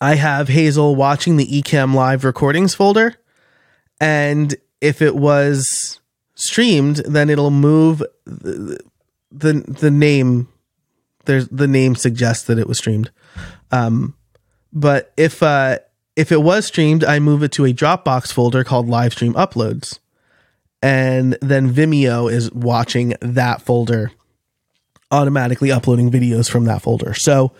I 0.00 0.14
have 0.14 0.48
Hazel 0.48 0.96
watching 0.96 1.36
the 1.36 1.46
Ecamm 1.46 1.94
Live 1.94 2.24
recordings 2.24 2.74
folder 2.74 3.16
and 4.00 4.54
if 4.80 5.02
it 5.02 5.14
was 5.14 6.00
streamed, 6.34 6.96
then 7.06 7.30
it'll 7.30 7.50
move 7.50 8.02
the 8.24 8.80
the, 9.30 9.52
the 9.52 9.90
name. 9.90 10.48
There's 11.26 11.48
the 11.48 11.68
name 11.68 11.94
suggests 11.94 12.46
that 12.46 12.58
it 12.58 12.66
was 12.66 12.78
streamed. 12.78 13.10
Um, 13.70 14.14
but 14.72 15.12
if 15.16 15.42
uh, 15.42 15.78
if 16.16 16.32
it 16.32 16.42
was 16.42 16.66
streamed, 16.66 17.04
I 17.04 17.18
move 17.18 17.42
it 17.42 17.52
to 17.52 17.66
a 17.66 17.72
Dropbox 17.72 18.32
folder 18.32 18.64
called 18.64 18.88
Live 18.88 19.12
Stream 19.12 19.34
Uploads, 19.34 19.98
and 20.82 21.36
then 21.42 21.72
Vimeo 21.72 22.32
is 22.32 22.50
watching 22.52 23.14
that 23.20 23.62
folder, 23.62 24.12
automatically 25.10 25.70
uploading 25.70 26.10
videos 26.10 26.50
from 26.50 26.64
that 26.64 26.82
folder. 26.82 27.14
So 27.14 27.52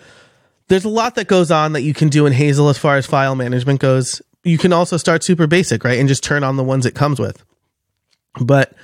there's 0.69 0.85
a 0.85 0.89
lot 0.89 1.17
that 1.17 1.27
goes 1.27 1.51
on 1.51 1.73
that 1.73 1.83
you 1.83 1.93
can 1.93 2.09
do 2.09 2.27
in 2.27 2.33
Hazel 2.33 2.69
as 2.69 2.79
far 2.79 2.97
as 2.97 3.07
file 3.07 3.35
management 3.35 3.81
goes 3.81 4.23
you 4.45 4.59
can 4.59 4.73
also 4.73 4.97
start 4.97 5.23
super 5.23 5.47
basic, 5.47 5.85
right? 5.85 5.99
And 5.99 6.09
just 6.09 6.25
turn 6.25 6.45
on 6.45 6.57
the 6.57 6.65
ones 6.65 6.87
it 6.87 6.95
comes 6.95 7.19
with. 7.19 7.45
But 8.41 8.75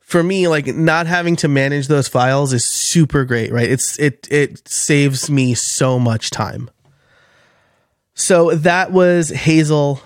for 0.00 0.22
me, 0.22 0.48
like 0.48 0.66
not 0.66 1.06
having 1.06 1.36
to 1.36 1.48
manage 1.48 1.88
those 1.88 2.08
files 2.08 2.52
is 2.52 2.66
super 2.66 3.24
great, 3.24 3.52
right? 3.52 3.68
It's 3.68 3.98
it 3.98 4.28
it 4.30 4.66
saves 4.68 5.30
me 5.30 5.54
so 5.54 5.98
much 5.98 6.30
time. 6.30 6.70
So 8.14 8.54
that 8.54 8.92
was 8.92 9.30
Hazel. 9.30 10.00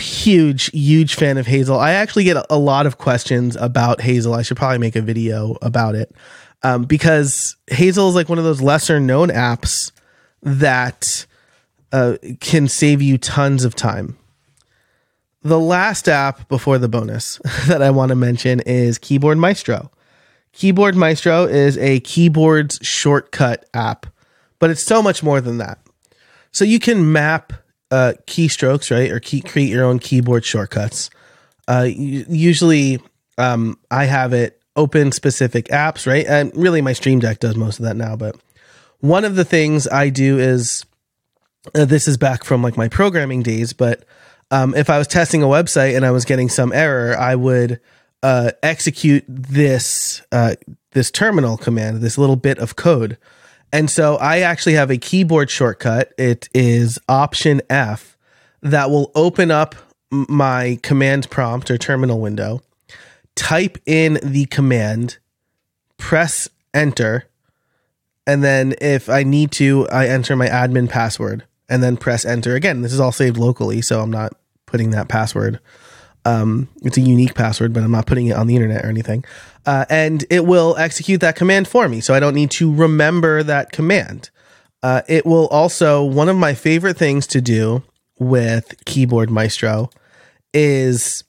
Huge, 0.00 0.70
huge 0.70 1.14
fan 1.14 1.36
of 1.38 1.46
Hazel. 1.46 1.78
I 1.78 1.92
actually 1.92 2.24
get 2.24 2.44
a 2.48 2.58
lot 2.58 2.86
of 2.86 2.98
questions 2.98 3.56
about 3.56 4.00
Hazel. 4.00 4.34
I 4.34 4.42
should 4.42 4.56
probably 4.56 4.78
make 4.78 4.96
a 4.96 5.02
video 5.02 5.56
about 5.62 5.94
it 5.94 6.12
um, 6.62 6.84
because 6.84 7.56
Hazel 7.68 8.08
is 8.08 8.14
like 8.14 8.28
one 8.28 8.38
of 8.38 8.44
those 8.44 8.60
lesser 8.60 8.98
known 9.00 9.28
apps 9.28 9.92
that 10.42 11.26
uh, 11.92 12.16
can 12.40 12.68
save 12.68 13.02
you 13.02 13.18
tons 13.18 13.64
of 13.64 13.74
time. 13.74 14.16
The 15.42 15.58
last 15.58 16.08
app 16.08 16.48
before 16.48 16.78
the 16.78 16.88
bonus 16.88 17.40
that 17.66 17.82
I 17.82 17.90
want 17.90 18.10
to 18.10 18.16
mention 18.16 18.60
is 18.60 18.98
Keyboard 18.98 19.38
Maestro. 19.38 19.90
Keyboard 20.52 20.94
Maestro 20.94 21.44
is 21.44 21.78
a 21.78 22.00
keyboards 22.00 22.78
shortcut 22.82 23.68
app, 23.74 24.06
but 24.58 24.70
it's 24.70 24.84
so 24.84 25.02
much 25.02 25.22
more 25.22 25.40
than 25.40 25.58
that. 25.58 25.78
So 26.52 26.64
you 26.64 26.78
can 26.78 27.10
map 27.10 27.52
uh, 27.90 28.12
keystrokes, 28.26 28.90
right, 28.90 29.10
or 29.10 29.18
key, 29.18 29.40
create 29.40 29.70
your 29.70 29.84
own 29.84 29.98
keyboard 29.98 30.44
shortcuts. 30.44 31.10
Uh, 31.66 31.88
usually, 31.88 33.00
um, 33.38 33.78
I 33.90 34.04
have 34.04 34.32
it 34.32 34.60
open 34.76 35.12
specific 35.12 35.66
apps, 35.68 36.06
right, 36.06 36.26
and 36.26 36.54
really 36.54 36.82
my 36.82 36.92
Stream 36.92 37.18
Deck 37.18 37.40
does 37.40 37.56
most 37.56 37.78
of 37.78 37.84
that 37.84 37.96
now. 37.96 38.16
But 38.16 38.36
one 39.00 39.24
of 39.24 39.34
the 39.34 39.44
things 39.44 39.88
I 39.88 40.10
do 40.10 40.38
is 40.38 40.84
uh, 41.74 41.84
this 41.84 42.06
is 42.06 42.16
back 42.16 42.44
from 42.44 42.62
like 42.62 42.76
my 42.76 42.88
programming 42.88 43.42
days, 43.42 43.72
but 43.72 44.04
um, 44.52 44.74
if 44.74 44.90
I 44.90 44.98
was 44.98 45.08
testing 45.08 45.42
a 45.42 45.46
website 45.46 45.96
and 45.96 46.04
I 46.04 46.10
was 46.10 46.26
getting 46.26 46.50
some 46.50 46.72
error, 46.72 47.18
I 47.18 47.34
would 47.34 47.80
uh, 48.22 48.52
execute 48.62 49.24
this 49.26 50.22
uh, 50.30 50.54
this 50.92 51.10
terminal 51.10 51.56
command, 51.56 52.02
this 52.02 52.18
little 52.18 52.36
bit 52.36 52.58
of 52.58 52.76
code. 52.76 53.16
And 53.72 53.90
so 53.90 54.16
I 54.16 54.40
actually 54.40 54.74
have 54.74 54.90
a 54.90 54.98
keyboard 54.98 55.48
shortcut. 55.50 56.12
It 56.18 56.50
is 56.54 56.98
Option 57.08 57.62
F 57.70 58.18
that 58.60 58.90
will 58.90 59.10
open 59.14 59.50
up 59.50 59.74
my 60.10 60.78
command 60.82 61.30
prompt 61.30 61.70
or 61.70 61.78
terminal 61.78 62.20
window, 62.20 62.60
type 63.34 63.78
in 63.86 64.20
the 64.22 64.44
command, 64.44 65.16
press 65.96 66.50
enter, 66.74 67.24
and 68.26 68.44
then 68.44 68.74
if 68.82 69.08
I 69.08 69.22
need 69.22 69.50
to, 69.52 69.88
I 69.88 70.08
enter 70.08 70.36
my 70.36 70.46
admin 70.46 70.90
password 70.90 71.44
and 71.70 71.82
then 71.82 71.96
press 71.96 72.26
enter 72.26 72.54
again. 72.54 72.82
This 72.82 72.92
is 72.92 73.00
all 73.00 73.12
saved 73.12 73.38
locally, 73.38 73.80
so 73.80 74.02
I'm 74.02 74.10
not 74.10 74.34
putting 74.72 74.90
that 74.90 75.08
password 75.08 75.60
um, 76.24 76.68
it's 76.82 76.96
a 76.96 77.00
unique 77.00 77.34
password, 77.34 77.72
but 77.72 77.82
I'm 77.82 77.90
not 77.90 78.06
putting 78.06 78.26
it 78.26 78.36
on 78.36 78.46
the 78.46 78.54
internet 78.54 78.84
or 78.84 78.88
anything. 78.88 79.24
Uh, 79.66 79.84
and 79.90 80.24
it 80.30 80.46
will 80.46 80.76
execute 80.76 81.20
that 81.20 81.36
command 81.36 81.68
for 81.68 81.88
me. 81.88 82.00
So 82.00 82.14
I 82.14 82.20
don't 82.20 82.34
need 82.34 82.50
to 82.52 82.72
remember 82.72 83.42
that 83.42 83.72
command. 83.72 84.30
Uh, 84.82 85.02
it 85.08 85.24
will 85.26 85.48
also, 85.48 86.02
one 86.02 86.28
of 86.28 86.36
my 86.36 86.54
favorite 86.54 86.96
things 86.96 87.26
to 87.28 87.40
do 87.40 87.82
with 88.18 88.74
Keyboard 88.84 89.30
Maestro 89.30 89.90
is 90.52 91.24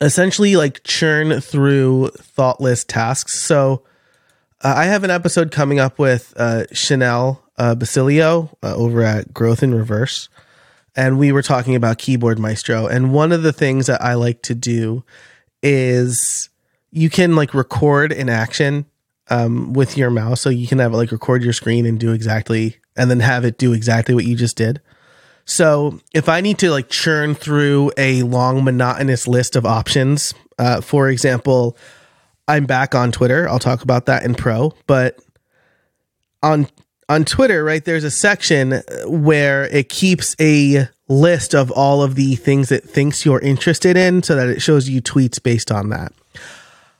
essentially 0.00 0.56
like 0.56 0.82
churn 0.82 1.40
through 1.40 2.08
thoughtless 2.10 2.84
tasks. 2.84 3.40
So 3.40 3.82
uh, 4.62 4.74
I 4.76 4.84
have 4.84 5.04
an 5.04 5.10
episode 5.10 5.50
coming 5.50 5.78
up 5.78 5.98
with 5.98 6.32
uh, 6.36 6.64
Chanel 6.72 7.44
uh, 7.58 7.74
Basilio 7.74 8.56
uh, 8.62 8.74
over 8.74 9.02
at 9.02 9.32
Growth 9.32 9.62
in 9.62 9.74
Reverse 9.74 10.28
and 10.96 11.18
we 11.18 11.32
were 11.32 11.42
talking 11.42 11.74
about 11.74 11.98
keyboard 11.98 12.38
maestro 12.38 12.86
and 12.86 13.12
one 13.12 13.32
of 13.32 13.42
the 13.42 13.52
things 13.52 13.86
that 13.86 14.00
i 14.02 14.14
like 14.14 14.42
to 14.42 14.54
do 14.54 15.04
is 15.62 16.48
you 16.90 17.10
can 17.10 17.34
like 17.34 17.54
record 17.54 18.12
an 18.12 18.28
action 18.28 18.86
um, 19.28 19.72
with 19.72 19.96
your 19.96 20.10
mouse. 20.10 20.40
So 20.40 20.50
you 20.50 20.66
can 20.66 20.78
have 20.78 20.92
it 20.92 20.96
like 20.96 21.12
record 21.12 21.42
your 21.42 21.52
screen 21.52 21.86
and 21.86 21.98
do 21.98 22.12
exactly 22.12 22.76
and 22.96 23.10
then 23.10 23.20
have 23.20 23.44
it 23.44 23.58
do 23.58 23.72
exactly 23.72 24.14
what 24.14 24.24
you 24.24 24.36
just 24.36 24.56
did. 24.56 24.80
So 25.46 26.00
if 26.14 26.28
i 26.28 26.40
need 26.40 26.58
to 26.58 26.70
like 26.70 26.88
churn 26.88 27.34
through 27.34 27.92
a 27.98 28.22
long 28.22 28.64
monotonous 28.64 29.28
list 29.28 29.56
of 29.56 29.66
options 29.66 30.32
uh, 30.58 30.80
for 30.80 31.10
example 31.10 31.76
i'm 32.48 32.64
back 32.64 32.94
on 32.94 33.12
twitter. 33.12 33.46
I'll 33.46 33.58
talk 33.58 33.82
about 33.82 34.06
that 34.06 34.24
in 34.24 34.34
pro 34.34 34.72
but 34.86 35.18
on 36.42 36.66
on 37.08 37.24
Twitter, 37.24 37.64
right, 37.64 37.84
there's 37.84 38.04
a 38.04 38.10
section 38.10 38.74
uh, 38.74 38.82
where 39.06 39.64
it 39.64 39.88
keeps 39.88 40.34
a 40.40 40.88
list 41.08 41.54
of 41.54 41.70
all 41.70 42.02
of 42.02 42.14
the 42.14 42.34
things 42.36 42.72
it 42.72 42.84
thinks 42.84 43.24
you're 43.24 43.40
interested 43.40 43.96
in 43.96 44.22
so 44.22 44.34
that 44.36 44.48
it 44.48 44.60
shows 44.60 44.88
you 44.88 45.02
tweets 45.02 45.42
based 45.42 45.70
on 45.70 45.90
that. 45.90 46.12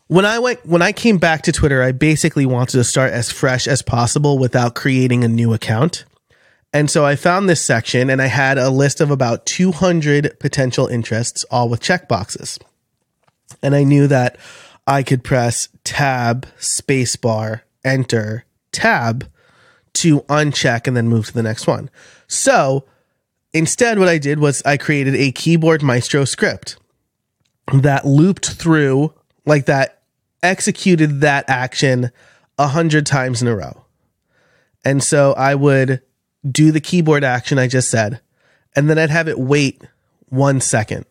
When 0.09 0.27
I 0.27 0.39
went 0.39 0.65
when 0.67 0.83
I 0.83 0.93
came 0.93 1.17
back 1.17 1.43
to 1.43 1.53
Twitter, 1.53 1.83
I 1.83 1.93
basically 1.93 2.45
wanted 2.45 2.73
to 2.73 2.85
start 2.85 3.13
as 3.13 3.33
fresh 3.33 3.67
as 3.67 3.81
possible 3.81 4.39
without 4.39 4.75
creating 4.75 5.25
a 5.25 5.29
new 5.29 5.55
account. 5.55 6.05
And 6.75 6.91
so 6.91 7.07
I 7.07 7.17
found 7.17 7.49
this 7.49 7.65
section 7.65 8.11
and 8.11 8.21
I 8.21 8.27
had 8.27 8.59
a 8.59 8.69
list 8.69 9.01
of 9.01 9.11
about 9.11 9.47
200 9.47 10.39
potential 10.41 10.89
interests 10.89 11.45
all 11.51 11.69
with 11.69 11.81
checkboxes. 11.81 12.59
And 13.63 13.75
I 13.75 13.85
knew 13.85 14.07
that 14.09 14.37
I 14.87 15.03
could 15.03 15.25
press 15.25 15.69
tab, 15.85 16.47
spacebar, 16.59 17.63
enter, 17.85 18.45
tab 18.73 19.31
to 19.95 20.21
uncheck 20.23 20.87
and 20.87 20.97
then 20.97 21.09
move 21.09 21.27
to 21.27 21.33
the 21.33 21.43
next 21.43 21.67
one. 21.67 21.91
So 22.27 22.85
instead, 23.53 23.99
what 23.99 24.09
I 24.09 24.19
did 24.19 24.39
was 24.39 24.63
I 24.65 24.77
created 24.77 25.15
a 25.15 25.33
keyboard 25.33 25.83
maestro 25.83 26.25
script 26.25 26.77
that 27.73 28.05
looped 28.07 28.51
through, 28.51 29.15
like 29.47 29.67
that, 29.67 30.03
executed 30.43 31.23
that 31.23 31.45
action 31.49 32.11
a 32.59 32.69
hundred 32.69 33.07
times 33.07 33.41
in 33.41 33.49
a 33.49 33.57
row. 33.57 33.85
And 34.85 35.03
so 35.03 35.33
I 35.33 35.55
would 35.55 36.03
do 36.49 36.71
the 36.71 36.81
keyboard 36.81 37.25
action 37.25 37.59
I 37.59 37.69
just 37.69 37.91
said, 37.91 38.21
and 38.77 38.91
then 38.91 38.99
I'd 38.99 39.11
have 39.11 39.29
it 39.29 39.39
wait 39.39 39.83
one 40.29 40.61
second 40.61 41.07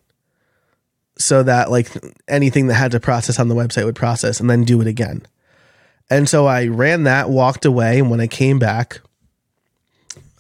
so 1.18 1.44
that 1.44 1.72
like 1.72 1.90
anything 2.28 2.68
that 2.68 2.76
had 2.76 2.92
to 2.92 3.00
process 3.00 3.40
on 3.40 3.48
the 3.48 3.56
website 3.56 3.86
would 3.86 3.96
process 3.96 4.40
and 4.40 4.50
then 4.50 4.64
do 4.64 4.82
it 4.82 4.88
again. 4.88 5.26
And 6.10 6.28
so 6.30 6.46
I 6.46 6.68
ran 6.68 7.04
that, 7.04 7.30
walked 7.30 7.66
away, 7.66 8.00
and 8.00 8.10
when 8.10 8.22
I 8.22 8.28
came 8.28 8.60
back, 8.60 9.02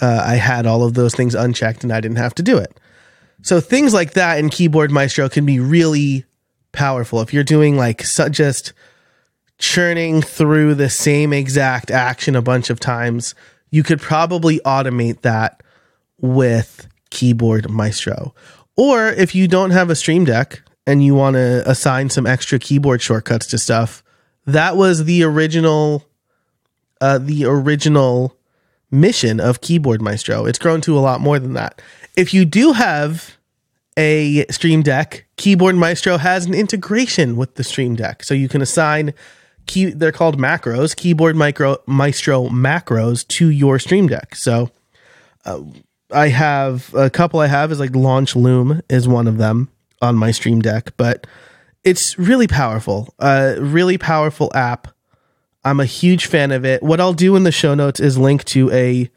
uh, 0.01 0.23
I 0.25 0.35
had 0.35 0.65
all 0.65 0.83
of 0.83 0.93
those 0.93 1.15
things 1.15 1.33
unchecked 1.33 1.83
and 1.83 1.93
I 1.93 2.01
didn't 2.01 2.17
have 2.17 2.35
to 2.35 2.43
do 2.43 2.57
it. 2.57 2.77
So 3.41 3.59
things 3.59 3.93
like 3.93 4.13
that 4.13 4.37
in 4.37 4.49
Keyboard 4.49 4.91
Maestro 4.91 5.29
can 5.29 5.45
be 5.45 5.59
really 5.59 6.25
powerful. 6.71 7.21
If 7.21 7.33
you're 7.33 7.43
doing 7.43 7.77
like 7.77 8.03
so 8.03 8.27
just 8.27 8.73
churning 9.59 10.21
through 10.21 10.75
the 10.75 10.89
same 10.89 11.31
exact 11.31 11.89
action 11.89 12.35
a 12.35 12.41
bunch 12.41 12.69
of 12.69 12.79
times, 12.79 13.33
you 13.71 13.81
could 13.81 14.01
probably 14.01 14.59
automate 14.59 15.21
that 15.21 15.63
with 16.19 16.87
Keyboard 17.09 17.69
Maestro. 17.69 18.33
Or 18.75 19.07
if 19.07 19.35
you 19.35 19.47
don't 19.47 19.71
have 19.71 19.89
a 19.89 19.95
Stream 19.95 20.25
Deck 20.25 20.61
and 20.85 21.03
you 21.03 21.15
want 21.15 21.35
to 21.35 21.63
assign 21.69 22.09
some 22.09 22.25
extra 22.25 22.59
keyboard 22.59 23.01
shortcuts 23.01 23.47
to 23.47 23.57
stuff, 23.57 24.02
that 24.45 24.75
was 24.75 25.05
the 25.05 25.23
original 25.23 26.05
uh, 27.01 27.17
the 27.17 27.45
original 27.45 28.37
mission 28.89 29.39
of 29.39 29.61
Keyboard 29.61 30.01
Maestro. 30.01 30.45
It's 30.45 30.59
grown 30.59 30.79
to 30.81 30.97
a 30.97 31.01
lot 31.01 31.19
more 31.19 31.39
than 31.39 31.53
that. 31.53 31.81
If 32.15 32.33
you 32.33 32.45
do 32.45 32.73
have 32.73 33.37
a 33.97 34.45
Stream 34.47 34.81
Deck, 34.81 35.25
Keyboard 35.35 35.75
Maestro 35.75 36.17
has 36.17 36.45
an 36.45 36.53
integration 36.53 37.35
with 37.35 37.55
the 37.55 37.63
Stream 37.63 37.95
Deck. 37.95 38.23
So 38.23 38.33
you 38.33 38.47
can 38.47 38.61
assign 38.61 39.13
key 39.65 39.91
they're 39.91 40.11
called 40.11 40.37
macros, 40.37 40.95
Keyboard 40.95 41.35
Micro 41.35 41.77
Maestro 41.85 42.47
macros 42.49 43.27
to 43.29 43.49
your 43.49 43.79
Stream 43.79 44.07
Deck. 44.07 44.35
So 44.35 44.71
uh, 45.45 45.61
I 46.11 46.29
have 46.29 46.93
a 46.93 47.09
couple 47.09 47.39
I 47.39 47.47
have 47.47 47.71
is 47.71 47.79
like 47.79 47.95
Launch 47.95 48.35
Loom 48.35 48.81
is 48.89 49.07
one 49.07 49.27
of 49.27 49.37
them 49.37 49.69
on 50.01 50.15
my 50.15 50.31
Stream 50.31 50.61
Deck, 50.61 50.93
but 50.97 51.25
it's 51.83 52.17
really 52.17 52.47
powerful. 52.47 53.13
A 53.19 53.57
uh, 53.57 53.61
really 53.61 53.97
powerful 53.97 54.51
app. 54.53 54.87
I'm 55.65 55.79
a 55.79 55.85
huge 55.85 56.25
fan 56.25 56.51
of 56.51 56.65
it. 56.65 56.83
What 56.83 56.99
I'll 56.99 57.13
do 57.13 57.35
in 57.35 57.43
the 57.43 57.51
show 57.51 57.73
notes 57.73 57.99
is 57.99 58.17
link 58.17 58.43
to 58.45 58.71
a 58.71 59.09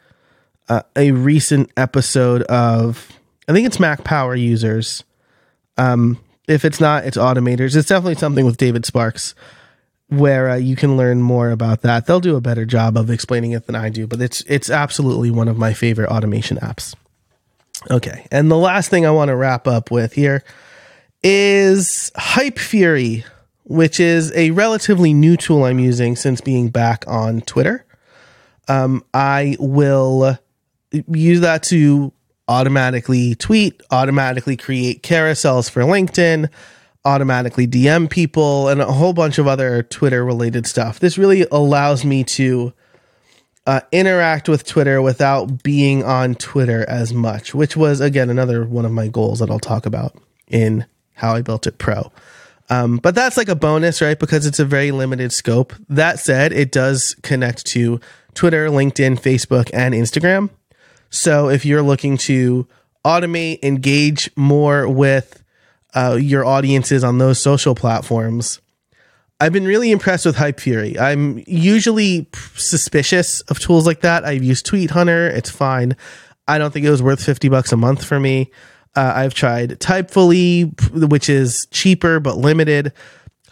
uh, 0.69 0.83
a 0.97 1.13
recent 1.13 1.71
episode 1.77 2.43
of 2.43 3.13
I 3.49 3.53
think 3.53 3.67
it's 3.67 3.81
Mac 3.81 4.05
Power 4.05 4.35
users. 4.35 5.05
Um, 5.77 6.19
if 6.49 6.65
it's 6.65 6.81
not, 6.81 7.05
it's 7.05 7.17
automators. 7.17 7.77
It's 7.77 7.89
definitely 7.89 8.15
something 8.17 8.45
with 8.45 8.57
David 8.57 8.85
Sparks 8.85 9.35
where 10.09 10.51
uh, 10.51 10.57
you 10.57 10.77
can 10.77 10.97
learn 10.97 11.21
more 11.21 11.51
about 11.51 11.83
that. 11.83 12.07
They'll 12.07 12.21
do 12.21 12.37
a 12.37 12.41
better 12.41 12.65
job 12.65 12.97
of 12.97 13.11
explaining 13.11 13.53
it 13.53 13.67
than 13.67 13.75
I 13.75 13.89
do, 13.89 14.07
but 14.07 14.21
it's 14.21 14.43
it's 14.43 14.71
absolutely 14.71 15.31
one 15.31 15.49
of 15.49 15.59
my 15.59 15.73
favorite 15.73 16.09
automation 16.09 16.59
apps. 16.59 16.95
Okay, 17.91 18.27
and 18.31 18.51
the 18.51 18.57
last 18.57 18.91
thing 18.91 19.05
I 19.05 19.11
want 19.11 19.29
to 19.29 19.37
wrap 19.37 19.67
up 19.67 19.91
with 19.91 20.13
here 20.13 20.45
is 21.29 22.13
Hypefury, 22.15 23.25
which 23.65 23.99
is 23.99 24.33
a 24.37 24.53
relatively 24.53 25.13
new 25.13 25.37
tool 25.37 25.65
I'm 25.65 25.81
using 25.81 26.15
since 26.15 26.41
being 26.41 26.69
back 26.69 27.05
on 27.09 27.41
Twitter. 27.41 27.85
Um, 28.69 29.05
I 29.13 29.57
will 29.59 30.39
use 30.93 31.41
that 31.41 31.65
to 31.65 32.13
automatically 32.47 33.35
tweet, 33.35 33.83
automatically 33.91 34.57
create 34.57 35.03
carousels 35.03 35.69
for 35.69 35.83
LinkedIn, 35.83 36.49
automatically 37.05 37.67
DM 37.67 38.09
people, 38.09 38.69
and 38.69 38.81
a 38.81 38.93
whole 38.93 39.13
bunch 39.13 39.39
of 39.39 39.49
other 39.49 39.83
Twitter 39.83 40.25
related 40.25 40.65
stuff. 40.65 41.01
This 41.01 41.19
really 41.19 41.45
allows 41.51 42.05
me 42.05 42.23
to 42.23 42.73
uh, 43.67 43.81
interact 43.91 44.49
with 44.49 44.65
Twitter 44.65 45.03
without 45.03 45.65
being 45.65 46.05
on 46.05 46.37
Twitter 46.37 46.89
as 46.89 47.13
much, 47.13 47.53
which 47.53 47.77
was, 47.77 48.01
again, 48.01 48.31
another 48.31 48.65
one 48.65 48.85
of 48.85 48.93
my 48.93 49.09
goals 49.09 49.41
that 49.41 49.51
I'll 49.51 49.59
talk 49.59 49.87
about 49.87 50.17
in 50.47 50.87
How 51.17 51.35
I 51.35 51.43
Built 51.43 51.67
It 51.67 51.79
Pro. 51.79 52.13
Um, 52.69 52.97
but 52.99 53.15
that's 53.15 53.37
like 53.37 53.49
a 53.49 53.55
bonus, 53.55 54.01
right? 54.01 54.19
Because 54.19 54.47
it's 54.47 54.59
a 54.59 54.65
very 54.65 54.91
limited 54.91 55.33
scope. 55.33 55.73
That 55.89 56.19
said, 56.19 56.53
it 56.53 56.73
does 56.73 57.15
connect 57.23 57.67
to 57.67 58.01
Twitter, 58.35 58.69
LinkedIn, 58.69 59.21
Facebook, 59.21 59.71
and 59.73 59.95
Instagram. 59.95 60.51
So 61.11 61.49
if 61.49 61.65
you're 61.65 61.83
looking 61.83 62.17
to 62.19 62.67
automate, 63.05 63.61
engage 63.63 64.31
more 64.37 64.89
with 64.89 65.43
uh, 65.95 66.19
your 66.21 66.45
audiences 66.45 67.05
on 67.05 67.19
those 67.19 67.41
social 67.41 67.75
platforms, 67.75 68.61
I've 69.39 69.53
been 69.53 69.67
really 69.67 69.91
impressed 69.91 70.27
with 70.27 70.37
Hypefury. 70.37 70.99
I'm 70.99 71.43
usually 71.47 72.29
suspicious 72.55 73.43
of 73.43 73.59
tools 73.59 73.87
like 73.87 74.01
that. 74.01 74.25
I've 74.25 74.43
used 74.43 74.67
Tweet 74.67 74.91
Hunter; 74.91 75.29
it's 75.29 75.51
fine. 75.51 75.97
I 76.49 76.59
don't 76.59 76.73
think 76.73 76.87
it 76.87 76.91
was 76.91 77.03
worth 77.03 77.23
fifty 77.23 77.49
bucks 77.49 77.71
a 77.71 77.77
month 77.77 78.05
for 78.05 78.19
me. 78.19 78.51
Uh, 78.97 79.13
I've 79.15 79.35
tried 79.35 79.79
Typefully, 79.79 81.11
which 81.11 81.29
is 81.29 81.67
cheaper 81.71 82.19
but 82.19 82.39
limited. 82.39 82.93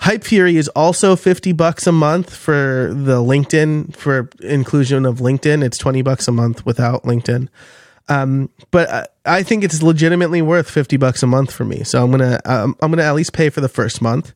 Hypefury 0.01 0.55
is 0.55 0.69
also 0.69 1.15
50 1.15 1.53
bucks 1.53 1.87
a 1.87 1.93
month 1.93 2.35
for 2.35 2.91
the 2.93 3.19
LinkedIn 3.19 3.95
for 3.95 4.29
inclusion 4.41 5.07
of 5.07 5.19
LinkedIn. 5.19 5.63
It's 5.63 5.79
20 5.79 6.03
bucks 6.03 6.27
a 6.27 6.33
month 6.33 6.67
without 6.67 7.05
LinkedIn. 7.05 7.49
Um, 8.09 8.51
but 8.71 9.15
I 9.25 9.43
think 9.43 9.65
it's 9.65 9.83
legitimately 9.83 10.43
worth 10.43 10.69
50 10.69 10.97
bucks 10.97 11.23
a 11.23 11.27
month 11.27 11.53
for 11.53 11.65
me. 11.65 11.85
So 11.85 12.03
I'm 12.03 12.11
going 12.11 12.21
to 12.21 12.41
um, 12.51 12.77
I'm 12.81 12.91
going 12.91 12.99
to 12.99 13.05
at 13.05 13.15
least 13.15 13.33
pay 13.33 13.49
for 13.51 13.61
the 13.61 13.69
first 13.69 14.03
month 14.03 14.35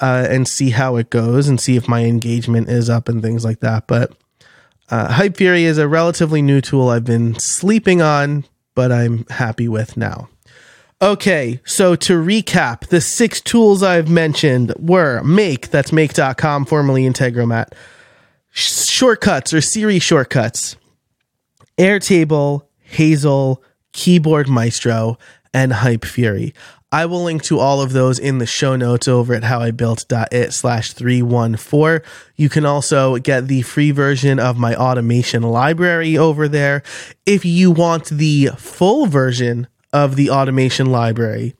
uh, 0.00 0.26
and 0.30 0.48
see 0.48 0.70
how 0.70 0.96
it 0.96 1.10
goes 1.10 1.48
and 1.48 1.60
see 1.60 1.76
if 1.76 1.88
my 1.88 2.04
engagement 2.04 2.68
is 2.68 2.88
up 2.88 3.08
and 3.08 3.22
things 3.22 3.44
like 3.44 3.60
that. 3.60 3.86
But 3.86 4.12
uh, 4.90 5.08
Hypefury 5.08 5.62
is 5.62 5.78
a 5.78 5.88
relatively 5.88 6.42
new 6.42 6.60
tool 6.60 6.88
I've 6.88 7.04
been 7.04 7.38
sleeping 7.38 8.00
on, 8.00 8.44
but 8.74 8.90
I'm 8.90 9.26
happy 9.26 9.68
with 9.68 9.96
now. 9.96 10.28
Okay, 11.02 11.60
so 11.64 11.96
to 11.96 12.12
recap, 12.12 12.86
the 12.86 13.00
six 13.00 13.40
tools 13.40 13.82
I've 13.82 14.08
mentioned 14.08 14.72
were 14.78 15.20
Make, 15.24 15.70
that's 15.70 15.90
make.com, 15.90 16.64
formerly 16.64 17.02
Integromat, 17.02 17.72
shortcuts 18.52 19.52
or 19.52 19.60
Siri 19.60 19.98
shortcuts, 19.98 20.76
Airtable, 21.76 22.66
Hazel, 22.82 23.64
Keyboard 23.92 24.48
Maestro, 24.48 25.18
and 25.52 25.72
Hypefury. 25.72 26.54
I 26.92 27.06
will 27.06 27.24
link 27.24 27.42
to 27.44 27.58
all 27.58 27.80
of 27.80 27.92
those 27.92 28.20
in 28.20 28.38
the 28.38 28.46
show 28.46 28.76
notes 28.76 29.08
over 29.08 29.34
at 29.34 29.42
howibuilt.it 29.42 30.52
slash 30.52 30.92
314. 30.92 32.08
You 32.36 32.48
can 32.48 32.64
also 32.64 33.16
get 33.16 33.48
the 33.48 33.62
free 33.62 33.90
version 33.90 34.38
of 34.38 34.56
my 34.56 34.76
automation 34.76 35.42
library 35.42 36.16
over 36.16 36.46
there. 36.46 36.84
If 37.26 37.44
you 37.44 37.72
want 37.72 38.04
the 38.10 38.50
full 38.56 39.06
version 39.06 39.66
of 39.92 40.16
the 40.16 40.30
automation 40.30 40.86
library, 40.86 41.54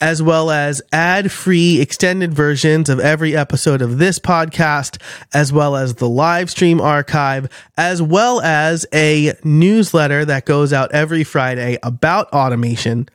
as 0.00 0.22
well 0.22 0.50
as 0.50 0.82
ad 0.92 1.30
free 1.30 1.80
extended 1.80 2.32
versions 2.32 2.88
of 2.88 2.98
every 3.00 3.36
episode 3.36 3.82
of 3.82 3.98
this 3.98 4.18
podcast, 4.18 5.00
as 5.32 5.52
well 5.52 5.76
as 5.76 5.94
the 5.94 6.08
live 6.08 6.50
stream 6.50 6.80
archive, 6.80 7.48
as 7.76 8.00
well 8.02 8.40
as 8.40 8.86
a 8.92 9.34
newsletter 9.44 10.24
that 10.24 10.44
goes 10.44 10.72
out 10.72 10.92
every 10.92 11.24
Friday 11.24 11.78
about 11.82 12.28
automation 12.30 13.08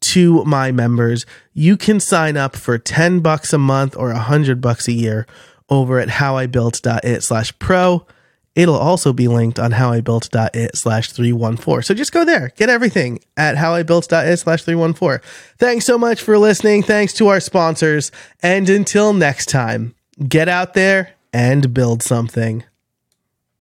to 0.00 0.44
my 0.44 0.70
members. 0.70 1.26
You 1.54 1.76
can 1.76 2.00
sign 2.00 2.36
up 2.36 2.54
for 2.56 2.78
10 2.78 3.20
bucks 3.20 3.52
a 3.52 3.58
month 3.58 3.96
or 3.96 4.12
100 4.12 4.60
bucks 4.60 4.88
a 4.88 4.92
year 4.92 5.26
over 5.68 5.98
at 5.98 6.08
howibuilt.it 6.08 7.22
slash 7.22 7.58
pro. 7.58 8.06
It'll 8.58 8.74
also 8.74 9.12
be 9.12 9.28
linked 9.28 9.60
on 9.60 9.70
howibuilt.it 9.70 10.76
slash 10.76 11.12
314. 11.12 11.82
So 11.82 11.94
just 11.94 12.10
go 12.10 12.24
there, 12.24 12.50
get 12.56 12.68
everything 12.68 13.20
at 13.36 13.54
howibuilt.it 13.54 14.36
slash 14.36 14.64
314. 14.64 15.20
Thanks 15.58 15.86
so 15.86 15.96
much 15.96 16.20
for 16.20 16.36
listening. 16.38 16.82
Thanks 16.82 17.12
to 17.14 17.28
our 17.28 17.38
sponsors. 17.38 18.10
And 18.42 18.68
until 18.68 19.12
next 19.12 19.46
time, 19.46 19.94
get 20.26 20.48
out 20.48 20.74
there 20.74 21.12
and 21.32 21.72
build 21.72 22.02
something. 22.02 22.64